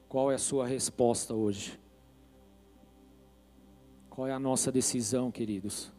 [0.10, 1.80] Qual é a sua resposta hoje?
[4.10, 5.94] Qual é a nossa decisão, queridos?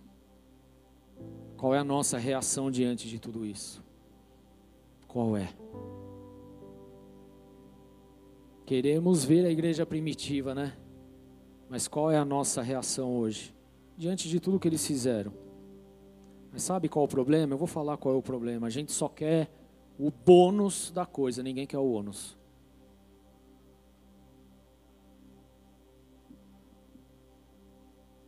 [1.57, 3.85] Qual é a nossa reação diante de tudo isso?
[5.07, 5.55] Qual é?
[8.67, 10.77] Queremos ver a igreja primitiva, né?
[11.69, 13.55] Mas qual é a nossa reação hoje?
[13.97, 15.33] Diante de tudo que eles fizeram.
[16.51, 17.55] Mas sabe qual é o problema?
[17.55, 18.67] Eu vou falar qual é o problema.
[18.67, 19.49] A gente só quer
[19.97, 22.40] o bônus da coisa, ninguém quer o ônus.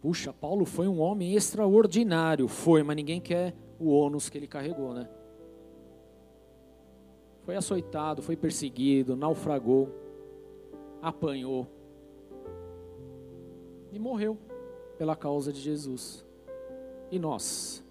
[0.03, 2.49] Puxa, Paulo foi um homem extraordinário.
[2.49, 5.09] Foi, mas ninguém quer o ônus que ele carregou, né?
[7.45, 9.89] Foi açoitado, foi perseguido, naufragou,
[11.01, 11.69] apanhou
[13.93, 14.37] e morreu
[14.99, 16.27] pela causa de Jesus.
[17.09, 17.85] E nós?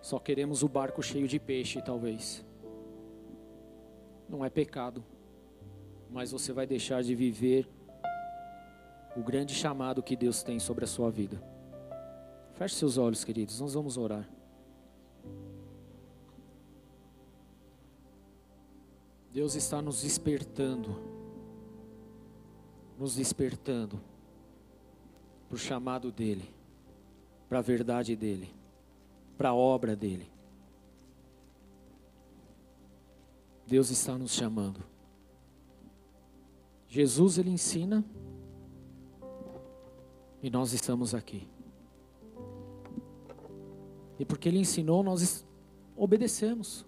[0.00, 2.44] Só queremos o barco cheio de peixe, talvez.
[4.26, 5.04] Não é pecado,
[6.10, 7.68] mas você vai deixar de viver
[9.16, 11.42] o grande chamado que Deus tem sobre a sua vida.
[12.54, 14.28] Feche seus olhos, queridos, nós vamos orar.
[19.32, 21.14] Deus está nos despertando
[22.98, 24.00] nos despertando
[25.48, 26.48] para o chamado dEle,
[27.48, 28.52] para a verdade dEle,
[29.36, 30.30] para a obra dEle.
[33.66, 34.80] Deus está nos chamando.
[36.88, 38.04] Jesus, Ele ensina
[40.44, 41.48] e nós estamos aqui.
[44.18, 45.42] E porque Ele ensinou, nós
[45.96, 46.84] obedecemos.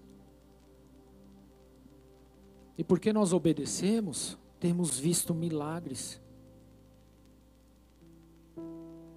[2.77, 6.21] E porque nós obedecemos, temos visto milagres.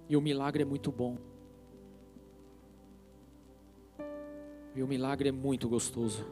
[0.08, 1.18] E o milagre é muito bom.
[4.74, 6.24] E o milagre é muito gostoso.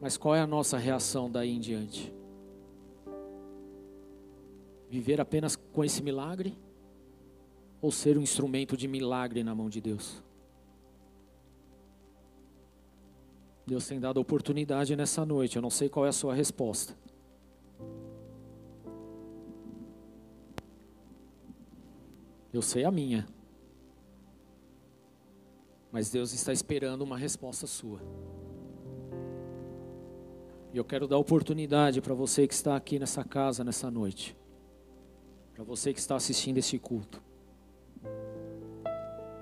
[0.00, 2.12] Mas qual é a nossa reação daí em diante?
[4.88, 6.58] Viver apenas com esse milagre?
[7.80, 10.22] Ou ser um instrumento de milagre na mão de Deus?
[13.66, 15.56] Deus tem dado oportunidade nessa noite.
[15.56, 16.96] Eu não sei qual é a sua resposta.
[22.50, 23.28] Eu sei a minha.
[25.92, 28.00] Mas Deus está esperando uma resposta sua.
[30.72, 34.34] E eu quero dar oportunidade para você que está aqui nessa casa nessa noite.
[35.58, 37.20] Para você que está assistindo esse culto.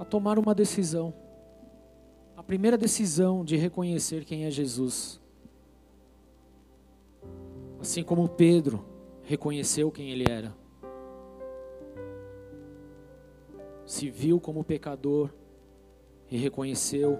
[0.01, 1.13] A tomar uma decisão
[2.47, 5.21] primeira decisão de reconhecer quem é Jesus.
[7.81, 8.85] Assim como Pedro
[9.25, 10.55] reconheceu quem ele era.
[13.85, 15.31] Se viu como pecador
[16.31, 17.19] e reconheceu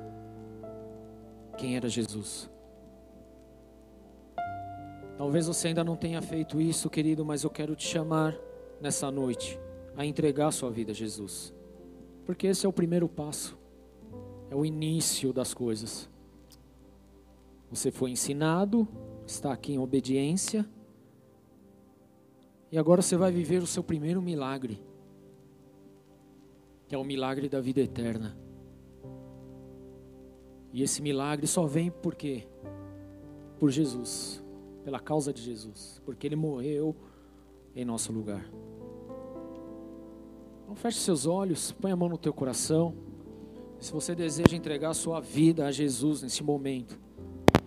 [1.59, 2.49] quem era Jesus.
[5.17, 8.37] Talvez você ainda não tenha feito isso, querido, mas eu quero te chamar
[8.81, 9.59] nessa noite
[9.97, 11.55] a entregar sua vida a Jesus.
[12.25, 13.57] Porque esse é o primeiro passo
[14.51, 16.09] é o início das coisas.
[17.71, 18.87] Você foi ensinado,
[19.27, 20.67] está aqui em obediência,
[22.71, 24.81] e agora você vai viver o seu primeiro milagre,
[26.89, 28.37] que é o milagre da vida eterna.
[30.73, 32.47] E esse milagre só vem por quê?
[33.59, 34.45] Por Jesus,
[34.85, 36.95] pela causa de Jesus, porque ele morreu
[37.77, 38.51] em nosso lugar.
[40.67, 42.95] Não feche seus olhos, põe a mão no teu coração.
[43.79, 46.99] Se você deseja entregar a sua vida a Jesus nesse momento,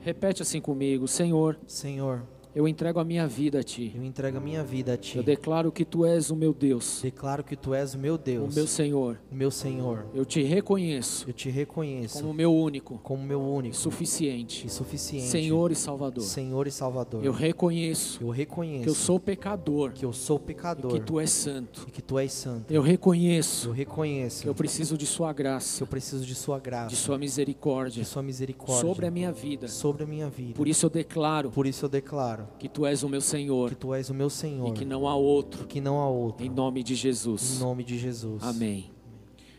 [0.01, 3.91] repete assim comigo: Senhor, Senhor, eu entrego a minha vida a Ti.
[3.95, 5.17] eu entrego a minha vida a Ti.
[5.17, 8.17] Eu declaro que Tu és o meu Deus, Declaro que Tu és o meu o
[8.17, 9.19] Deus, meu Senhor.
[9.31, 10.05] o meu Senhor.
[10.13, 15.27] Eu te reconheço Eu te reconheço como meu único, como meu único suficiente e suficiente
[15.27, 16.23] Senhor e Salvador.
[16.23, 17.23] Senhor e Salvador.
[17.23, 21.19] Eu reconheço Eu reconheço que eu sou pecador que eu sou e pecador que Tu
[21.19, 21.85] és santo.
[21.87, 22.73] e que Tu és santo.
[22.73, 26.59] Eu reconheço Eu reconheço que eu preciso de Sua que graça, eu preciso de Sua
[26.59, 29.67] graça, de Sua misericórdia de Sua misericórdia sobre a minha vida.
[29.67, 30.53] sobre a minha vida.
[30.55, 33.75] Por isso eu declaro Por isso eu declaro que Tu és o meu Senhor que
[33.75, 35.67] Tu és o meu e Senhor que não há outro.
[35.67, 36.45] que não há outro.
[36.45, 37.59] Em nome de Em Jesus.
[37.59, 38.41] nome de Jesus.
[38.43, 38.91] Amém.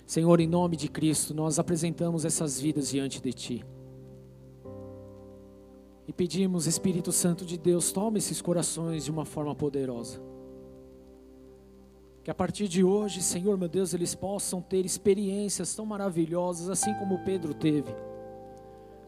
[0.06, 3.64] Senhor, em nome de Cristo, nós apresentamos essas vidas diante de Ti.
[6.08, 10.20] E pedimos, Espírito Santo de Deus, toma esses corações de uma forma poderosa.
[12.24, 16.92] Que a partir de hoje, Senhor meu Deus, eles possam ter experiências tão maravilhosas, assim
[16.94, 17.94] como Pedro teve.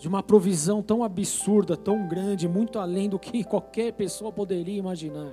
[0.03, 5.33] De uma provisão tão absurda, tão grande, muito além do que qualquer pessoa poderia imaginar.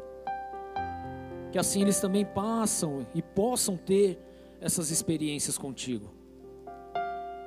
[1.52, 4.20] Que assim eles também passam e possam ter
[4.62, 6.14] essas experiências contigo.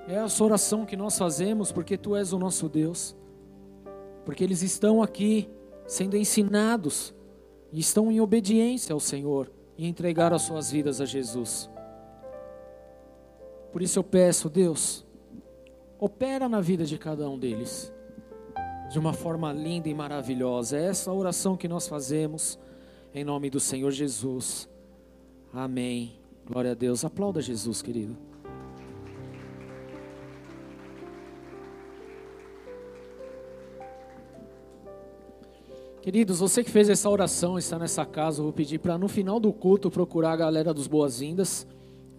[0.08, 3.14] É essa oração que nós fazemos porque tu és o nosso Deus.
[4.24, 5.48] Porque eles estão aqui
[5.86, 7.14] sendo ensinados
[7.70, 11.70] e estão em obediência ao Senhor e entregaram as suas vidas a Jesus.
[13.70, 15.01] Por isso eu peço, Deus,
[16.04, 17.92] opera na vida de cada um deles
[18.90, 20.76] de uma forma linda e maravilhosa.
[20.76, 22.58] É essa a oração que nós fazemos
[23.14, 24.68] em nome do Senhor Jesus.
[25.54, 26.18] Amém.
[26.44, 27.04] Glória a Deus.
[27.04, 28.16] Aplauda Jesus, querido.
[36.00, 39.38] Queridos, você que fez essa oração, está nessa casa, eu vou pedir para no final
[39.38, 41.64] do culto procurar a galera dos boas-vindas.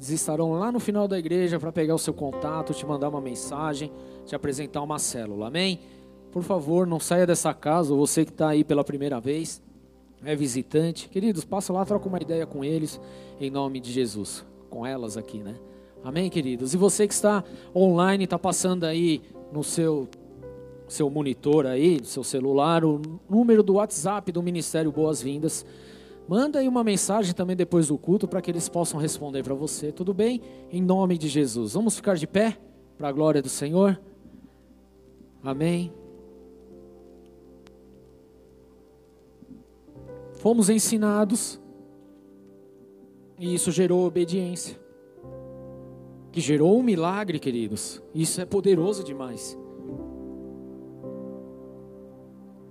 [0.04, 3.22] Eles estarão lá no final da igreja para pegar o seu contato, te mandar uma
[3.22, 3.90] mensagem,
[4.26, 5.48] te apresentar uma célula.
[5.48, 5.80] Amém?
[6.30, 9.62] Por favor, não saia dessa casa, você que está aí pela primeira vez,
[10.26, 11.08] é visitante.
[11.08, 13.00] Queridos, passa lá, troca uma ideia com eles,
[13.40, 14.46] em nome de Jesus.
[14.70, 15.56] Com elas aqui, né?
[16.04, 16.74] Amém, queridos?
[16.74, 17.42] E você que está
[17.74, 19.22] online, está passando aí
[19.54, 20.10] no seu
[20.86, 25.66] seu monitor aí, no seu celular, o número do WhatsApp do Ministério Boas-Vindas.
[26.28, 29.92] Manda aí uma mensagem também depois do culto para que eles possam responder para você.
[29.92, 30.42] Tudo bem?
[30.72, 31.74] Em nome de Jesus.
[31.74, 32.58] Vamos ficar de pé
[32.98, 34.00] para a glória do Senhor.
[35.44, 35.92] Amém.
[40.36, 41.60] Fomos ensinados
[43.38, 44.80] e isso gerou obediência.
[46.32, 48.02] Que gerou um milagre, queridos.
[48.14, 49.58] Isso é poderoso demais.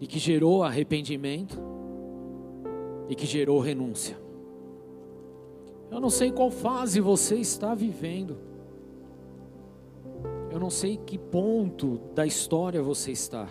[0.03, 1.72] e que gerou arrependimento
[3.13, 4.17] e que gerou renúncia.
[5.91, 8.39] Eu não sei qual fase você está vivendo.
[10.51, 13.51] Eu não sei que ponto da história você está.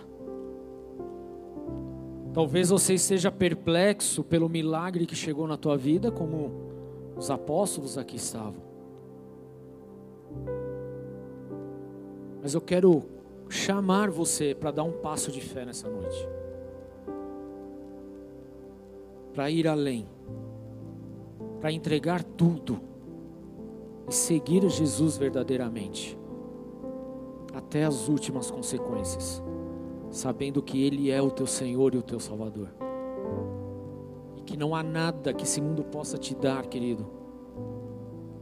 [2.34, 6.50] Talvez você esteja perplexo pelo milagre que chegou na tua vida, como
[7.16, 8.64] os apóstolos aqui estavam.
[12.42, 13.04] Mas eu quero
[13.48, 16.41] chamar você para dar um passo de fé nessa noite
[19.32, 20.06] para ir além,
[21.60, 22.80] para entregar tudo
[24.08, 26.18] e seguir Jesus verdadeiramente,
[27.54, 29.42] até as últimas consequências,
[30.10, 32.68] sabendo que Ele é o teu Senhor e o teu Salvador,
[34.36, 37.06] e que não há nada que esse mundo possa te dar, querido,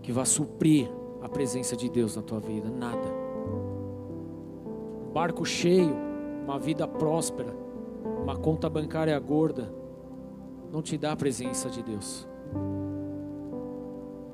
[0.03, 0.91] que vá suprir
[1.23, 3.07] a presença de Deus na tua vida, nada.
[5.07, 5.95] Um barco cheio,
[6.45, 7.55] uma vida próspera,
[8.23, 9.80] uma conta bancária gorda,
[10.71, 12.27] não te dá a presença de Deus.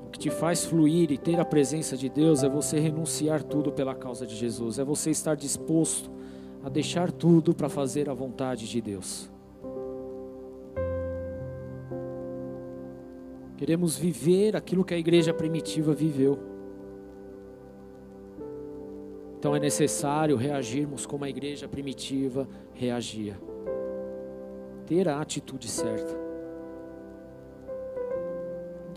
[0.05, 3.71] O que te faz fluir e ter a presença de Deus é você renunciar tudo
[3.71, 6.09] pela causa de Jesus, é você estar disposto
[6.63, 9.29] a deixar tudo para fazer a vontade de Deus.
[13.57, 16.37] Queremos viver aquilo que a igreja primitiva viveu.
[19.39, 23.39] Então é necessário reagirmos como a igreja primitiva reagia.
[24.85, 26.26] Ter a atitude certa.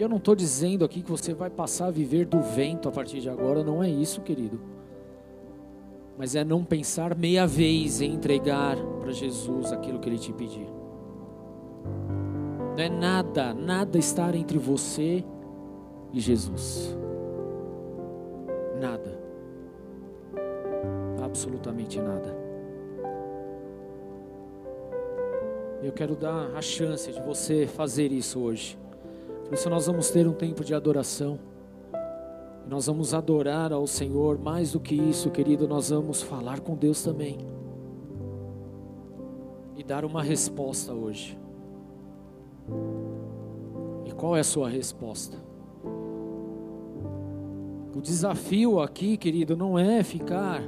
[0.01, 3.21] Eu não estou dizendo aqui que você vai passar a viver do vento a partir
[3.21, 4.59] de agora, não é isso, querido.
[6.17, 10.67] Mas é não pensar meia vez em entregar para Jesus aquilo que Ele te pedir.
[12.75, 15.23] Não é nada, nada estar entre você
[16.15, 16.97] e Jesus.
[18.81, 19.21] Nada.
[21.23, 22.35] Absolutamente nada.
[25.83, 28.79] Eu quero dar a chance de você fazer isso hoje.
[29.51, 31.37] Por isso nós vamos ter um tempo de adoração.
[32.69, 37.03] Nós vamos adorar ao Senhor, mais do que isso, querido, nós vamos falar com Deus
[37.03, 37.37] também.
[39.75, 41.37] E dar uma resposta hoje.
[44.05, 45.37] E qual é a sua resposta?
[47.93, 50.63] O desafio aqui, querido, não é ficar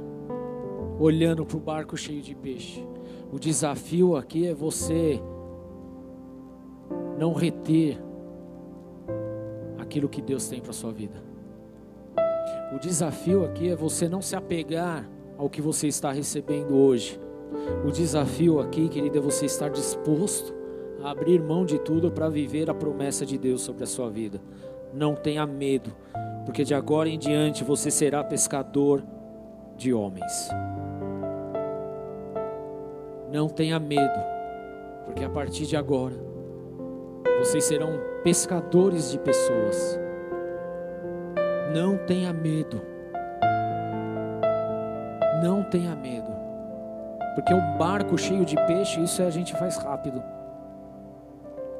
[0.99, 2.85] olhando para o barco cheio de peixe.
[3.31, 5.21] O desafio aqui é você
[7.17, 7.97] não reter
[9.93, 11.21] aquilo que Deus tem para a sua vida.
[12.75, 15.07] O desafio aqui é você não se apegar
[15.37, 17.19] ao que você está recebendo hoje.
[17.85, 20.51] O desafio aqui, querido, é você estar disposto
[21.03, 24.41] a abrir mão de tudo para viver a promessa de Deus sobre a sua vida.
[24.91, 25.95] Não tenha medo,
[26.43, 29.03] porque de agora em diante você será pescador
[29.77, 30.49] de homens.
[33.31, 34.19] Não tenha medo,
[35.05, 36.32] porque a partir de agora
[37.39, 39.99] vocês serão pescadores de pessoas.
[41.73, 42.81] Não tenha medo.
[45.43, 46.31] Não tenha medo.
[47.35, 50.21] Porque um barco cheio de peixe, isso a gente faz rápido.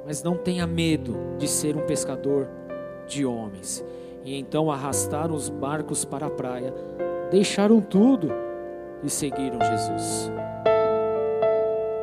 [0.06, 2.48] Mas não tenha medo de ser um pescador
[3.08, 3.86] de homens.
[4.26, 6.74] E então arrastaram os barcos para a praia,
[7.30, 8.32] deixaram tudo
[9.04, 10.32] e seguiram Jesus.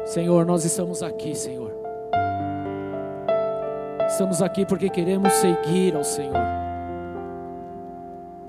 [0.04, 1.69] Senhor, nós estamos aqui, Senhor.
[4.10, 6.34] Estamos aqui porque queremos seguir ao Senhor.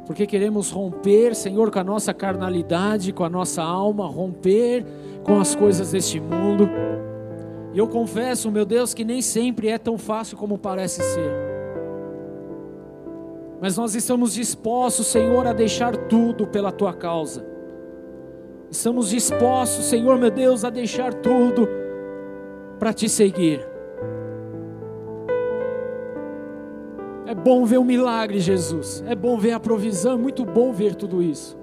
[0.08, 4.84] Porque queremos romper, Senhor, com a nossa carnalidade, com a nossa alma, romper
[5.24, 6.68] com as coisas deste mundo.
[7.74, 11.32] E eu confesso, meu Deus, que nem sempre é tão fácil como parece ser.
[13.62, 17.46] Mas nós estamos dispostos, Senhor, a deixar tudo pela tua causa.
[18.72, 21.70] Estamos dispostos, Senhor meu Deus, a deixar tudo
[22.80, 23.70] para te seguir.
[27.32, 29.02] É bom ver o milagre, Jesus.
[29.08, 31.58] É bom ver a provisão, é muito bom ver tudo isso.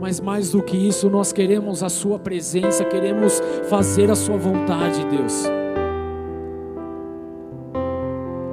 [0.00, 3.38] Mas mais do que isso, nós queremos a Sua presença, queremos
[3.68, 5.44] fazer a Sua vontade, Deus.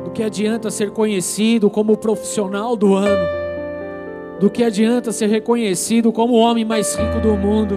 [0.04, 3.30] Do que adianta ser conhecido como profissional do ano?
[4.42, 7.76] Do que adianta ser reconhecido como o homem mais rico do mundo,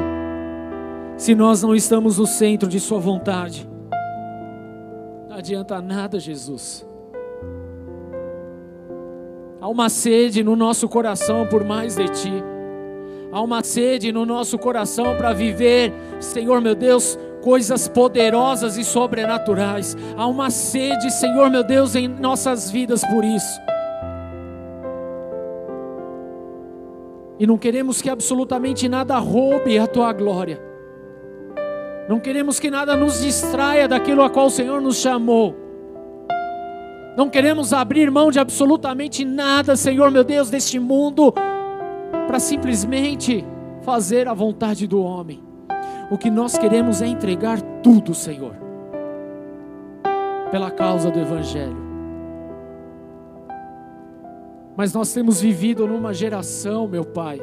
[1.16, 3.70] se nós não estamos no centro de Sua vontade?
[5.28, 6.89] Não adianta nada, Jesus.
[9.60, 12.32] Há uma sede no nosso coração por mais de Ti.
[13.30, 19.94] Há uma sede no nosso coração para viver, Senhor meu Deus, coisas poderosas e sobrenaturais.
[20.16, 23.60] Há uma sede, Senhor meu Deus, em nossas vidas por isso.
[27.38, 30.58] E não queremos que absolutamente nada roube a tua glória.
[32.08, 35.54] Não queremos que nada nos distraia daquilo a qual o Senhor nos chamou.
[37.16, 41.32] Não queremos abrir mão de absolutamente nada, Senhor meu Deus, deste mundo,
[42.26, 43.44] para simplesmente
[43.82, 45.42] fazer a vontade do homem.
[46.10, 48.54] O que nós queremos é entregar tudo, Senhor,
[50.50, 51.90] pela causa do Evangelho.
[54.76, 57.40] Mas nós temos vivido numa geração, meu Pai,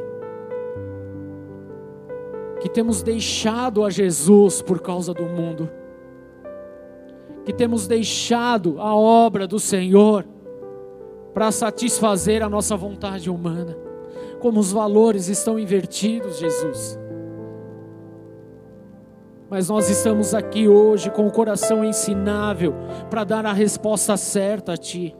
[2.60, 5.70] que temos deixado a Jesus por causa do mundo,
[7.48, 10.28] que temos deixado a obra do Senhor
[11.34, 13.74] para satisfazer a nossa vontade humana,
[14.42, 17.00] como os valores estão invertidos, Jesus.
[19.50, 22.76] Mas nós estamos aqui hoje com o coração ensinável
[23.10, 25.16] para dar a resposta certa a Ti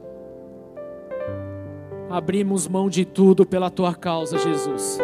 [2.10, 4.98] abrimos mão de tudo pela tua causa, Jesus.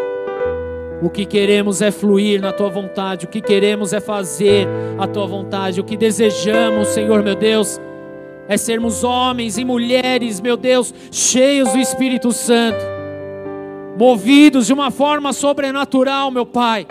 [1.05, 4.67] O que queremos é fluir na tua vontade, o que queremos é fazer
[4.99, 7.79] a tua vontade, o que desejamos, Senhor meu Deus,
[8.49, 12.83] é sermos homens e mulheres, meu Deus, cheios do Espírito Santo,
[13.99, 16.87] movidos de uma forma sobrenatural, meu Pai,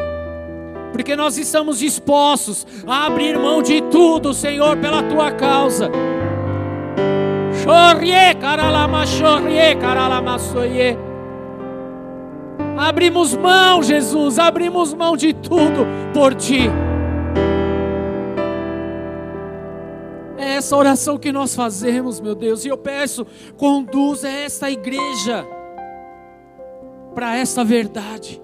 [0.91, 5.89] porque nós estamos dispostos a abrir mão de tudo, Senhor, pela tua causa.
[12.77, 16.69] Abrimos mão, Jesus, abrimos mão de tudo por ti.
[20.37, 23.25] É essa oração que nós fazemos, meu Deus, e eu peço,
[23.57, 25.45] conduza esta igreja
[27.13, 28.41] para esta verdade.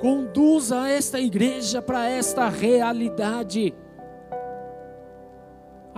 [0.00, 3.74] Conduza esta igreja para esta realidade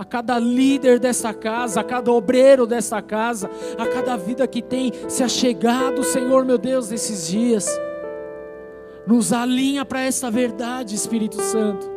[0.01, 3.47] a cada líder dessa casa, a cada obreiro dessa casa,
[3.77, 7.67] a cada vida que tem se achegado, Senhor meu Deus, nesses dias.
[9.05, 11.87] Nos alinha para esta verdade, Espírito Santo.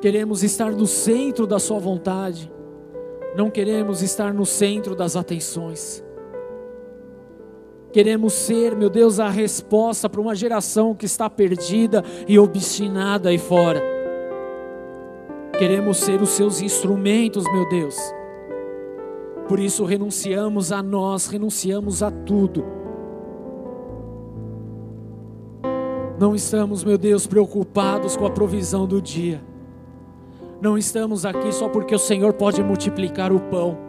[0.00, 2.48] Queremos estar no centro da Sua vontade,
[3.36, 6.04] não queremos estar no centro das atenções.
[7.92, 13.38] Queremos ser, meu Deus, a resposta para uma geração que está perdida e obstinada aí
[13.38, 13.97] fora.
[15.58, 17.96] Queremos ser os seus instrumentos, meu Deus.
[19.48, 22.64] Por isso renunciamos a nós, renunciamos a tudo.
[26.16, 29.42] Não estamos, meu Deus, preocupados com a provisão do dia.
[30.60, 33.87] Não estamos aqui só porque o Senhor pode multiplicar o pão.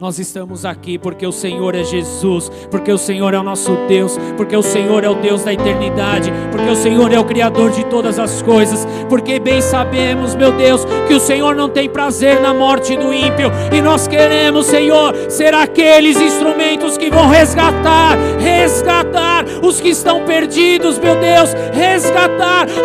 [0.00, 4.16] Nós estamos aqui porque o Senhor é Jesus, porque o Senhor é o nosso Deus,
[4.36, 7.84] porque o Senhor é o Deus da eternidade, porque o Senhor é o Criador de
[7.86, 12.54] todas as coisas, porque bem sabemos, meu Deus, que o Senhor não tem prazer na
[12.54, 19.80] morte do ímpio, e nós queremos, Senhor, ser aqueles instrumentos que vão resgatar, resgatar os
[19.80, 22.27] que estão perdidos, meu Deus, resgatar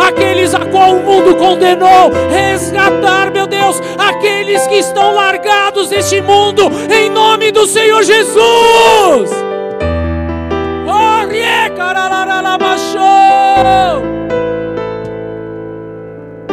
[0.06, 6.64] aqueles a qual o mundo condenou, resgatar, meu Deus, aqueles que estão largados neste mundo,
[6.92, 9.32] em nome do Senhor Jesus.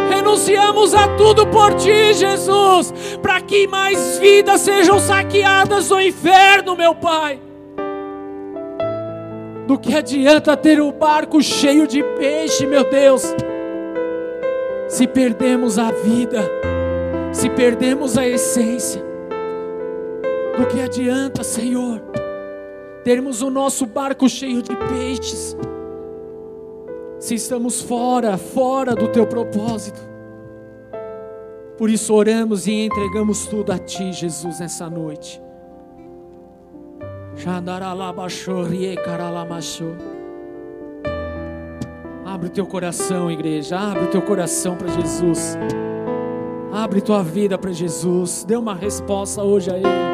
[0.09, 6.95] Renunciamos a tudo por ti, Jesus, para que mais vidas sejam saqueadas do inferno, meu
[6.95, 7.41] Pai.
[9.71, 13.23] Do que adianta ter o barco cheio de peixe, meu Deus,
[14.89, 16.43] se perdemos a vida,
[17.33, 19.01] se perdemos a essência.
[20.59, 22.03] Do que adianta, Senhor,
[23.05, 25.57] termos o nosso barco cheio de peixes,
[27.21, 30.01] se estamos fora, fora do teu propósito.
[31.79, 35.41] Por isso oramos e entregamos tudo a Ti, Jesus, nessa noite.
[42.25, 43.79] Abre o teu coração, igreja.
[43.79, 45.57] Abre o teu coração para Jesus.
[46.73, 48.45] Abre tua vida para Jesus.
[48.47, 50.11] Dê uma resposta hoje a Ele.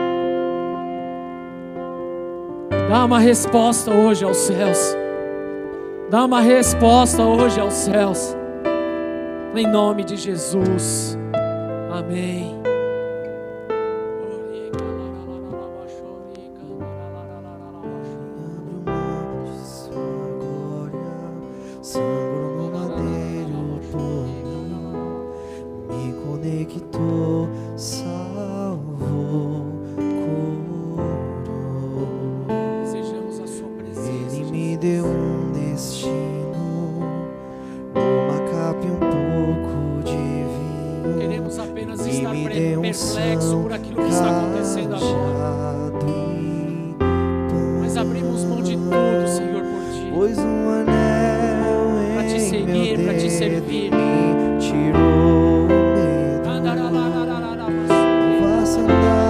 [2.88, 4.96] Dá uma resposta hoje aos céus.
[6.08, 8.36] Dá uma resposta hoje aos céus.
[9.54, 11.18] Em nome de Jesus.
[11.90, 12.55] Amém.
[58.88, 59.25] love.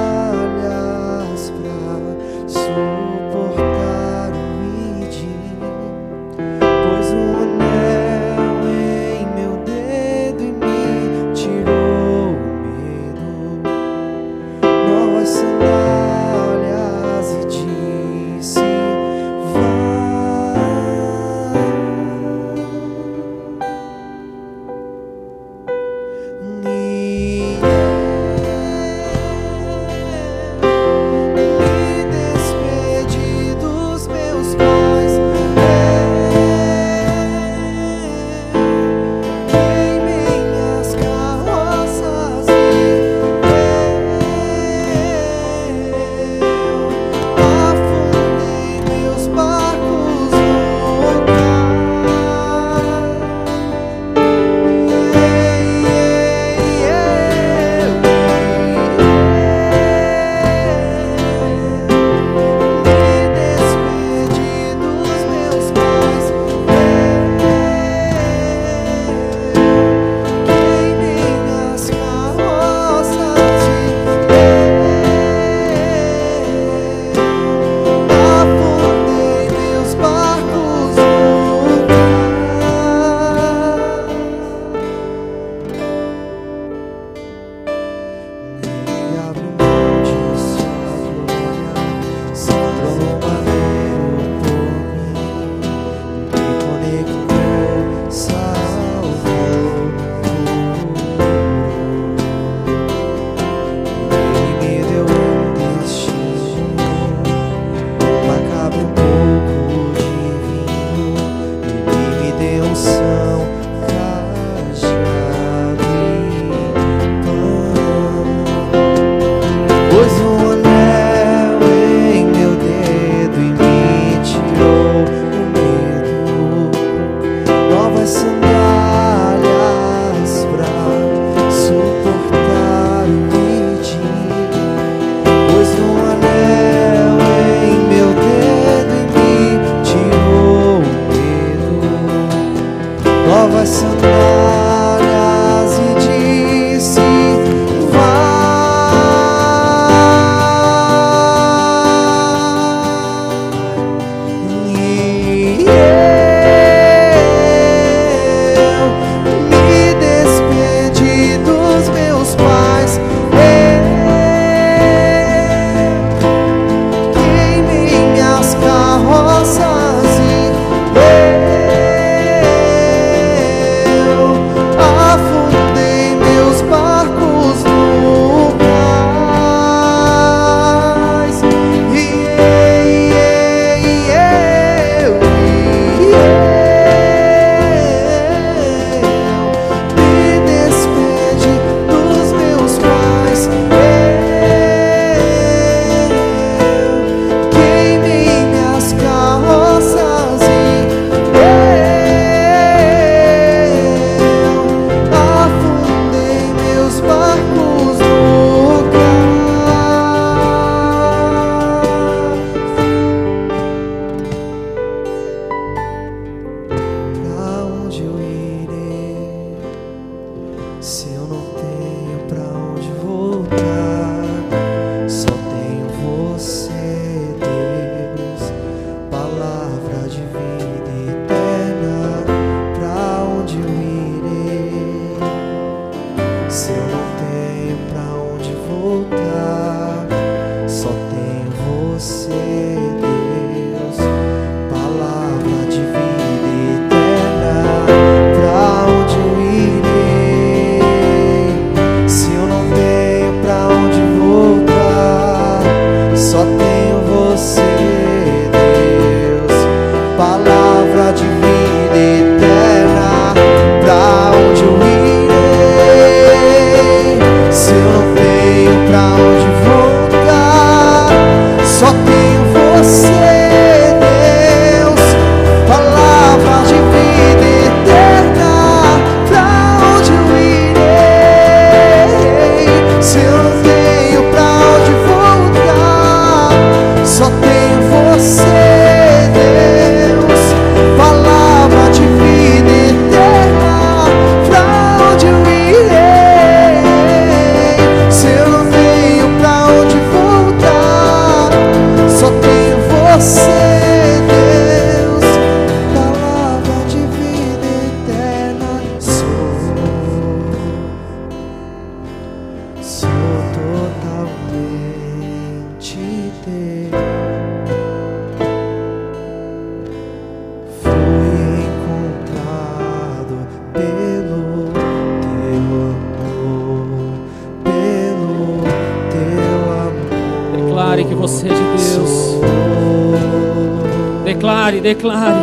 [334.87, 335.36] Declare,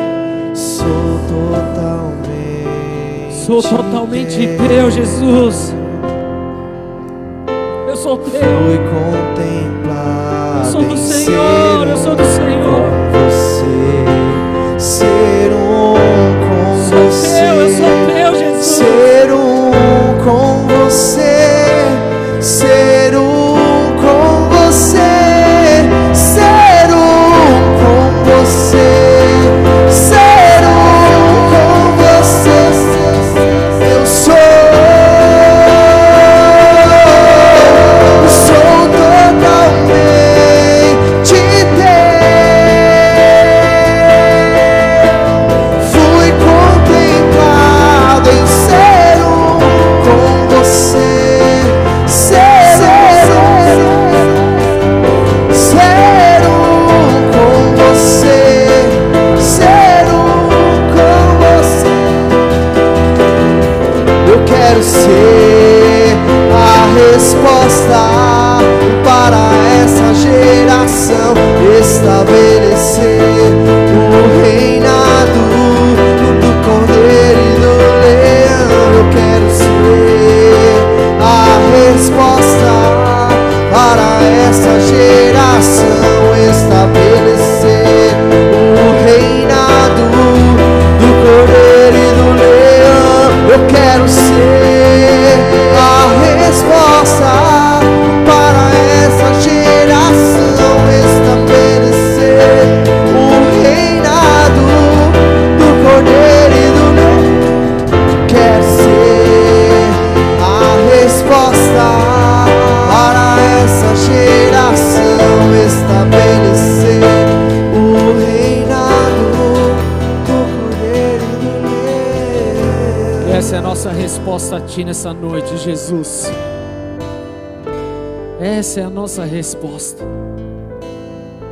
[129.14, 130.03] nossa resposta.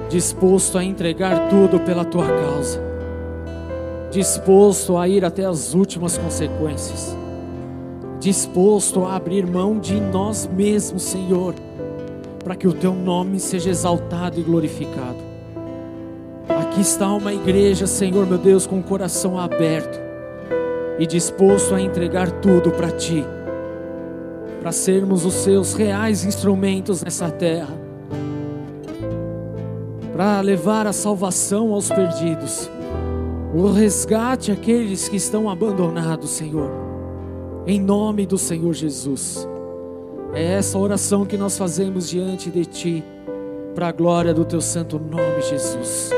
[0.10, 2.82] Disposto a entregar tudo pela Tua causa.
[4.10, 7.16] Disposto a ir até as últimas consequências.
[8.20, 11.54] Disposto a abrir mão de nós mesmos, Senhor,
[12.44, 15.20] para que o Teu nome seja exaltado e glorificado.
[16.50, 20.00] Aqui está uma igreja, Senhor meu Deus, com o coração aberto
[20.98, 23.24] e disposto a entregar tudo para Ti,
[24.72, 27.78] para sermos os Seus reais instrumentos nessa terra,
[30.14, 32.72] para levar a salvação aos perdidos,
[33.54, 36.72] o resgate àqueles que estão abandonados, Senhor,
[37.68, 39.46] em nome do Senhor Jesus.
[40.34, 43.04] É essa oração que nós fazemos diante de Ti,
[43.76, 46.12] para a glória do Teu santo nome, Jesus.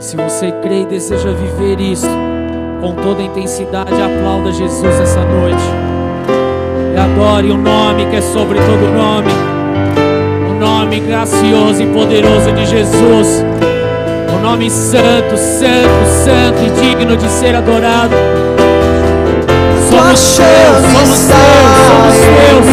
[0.00, 2.08] Se você crê e deseja viver isso,
[2.80, 5.85] com toda intensidade, aplauda Jesus essa noite.
[6.98, 9.30] Adore o nome que é sobre todo nome.
[10.50, 13.44] O nome gracioso e poderoso de Jesus.
[14.34, 18.14] O nome santo, santo, santo e digno de ser adorado.
[19.90, 20.46] Somos teus,
[20.92, 22.66] somos teus, somos teus.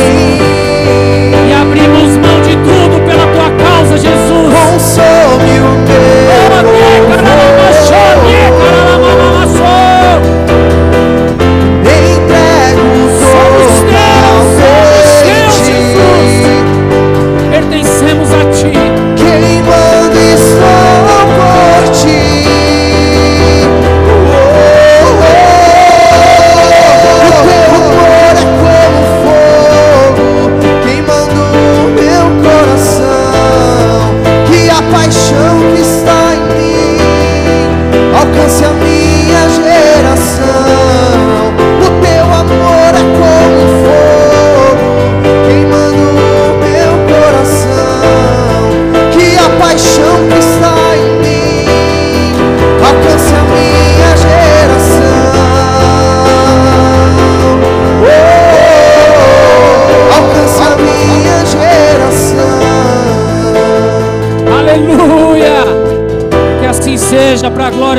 [1.49, 4.53] E abrimos mão de tudo pela tua causa, Jesus.
[4.71, 7.52] Consome o meu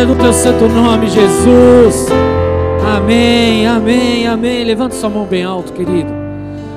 [0.04, 2.06] glória do teu santo nome, Jesus.
[2.86, 4.64] Amém, amém, amém.
[4.64, 6.12] Levante sua mão bem alto, querido.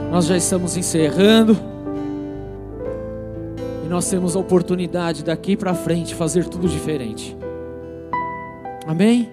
[0.10, 1.58] Nós já estamos encerrando.
[3.86, 7.38] E nós temos a oportunidade daqui para frente fazer tudo diferente.
[8.86, 9.30] Amém?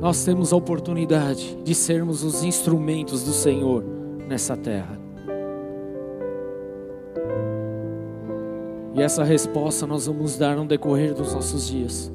[0.00, 3.84] Nós temos a oportunidade de sermos os instrumentos do Senhor
[4.28, 4.98] nessa terra.
[8.94, 12.10] E essa resposta nós vamos dar no decorrer dos nossos dias.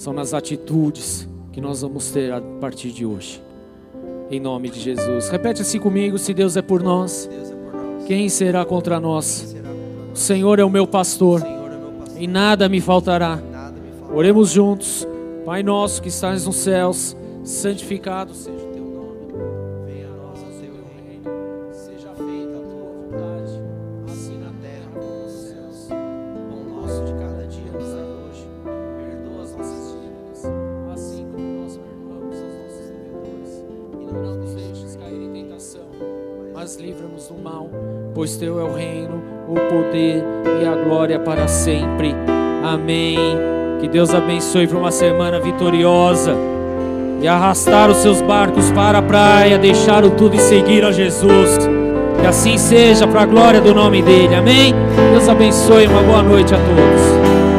[0.00, 3.42] São nas atitudes que nós vamos ter a partir de hoje.
[4.30, 5.28] Em nome de Jesus.
[5.28, 7.28] Repete assim comigo: se Deus é por nós,
[8.06, 9.54] quem será contra nós?
[10.10, 10.16] O.
[10.16, 11.42] Senhor é o meu pastor
[12.18, 13.38] e nada me faltará.
[14.10, 15.06] Oremos juntos.
[15.44, 17.14] Pai nosso que estás nos céus,
[17.44, 18.59] santificado seja
[41.30, 42.12] para sempre.
[42.64, 43.16] Amém.
[43.78, 46.34] Que Deus abençoe para uma semana vitoriosa.
[47.22, 51.56] E arrastar os seus barcos para a praia, deixaram tudo e seguir a Jesus.
[52.20, 54.34] Que assim seja para a glória do nome dele.
[54.34, 54.74] Amém.
[55.12, 55.86] Deus abençoe.
[55.86, 57.49] Uma boa noite a todos.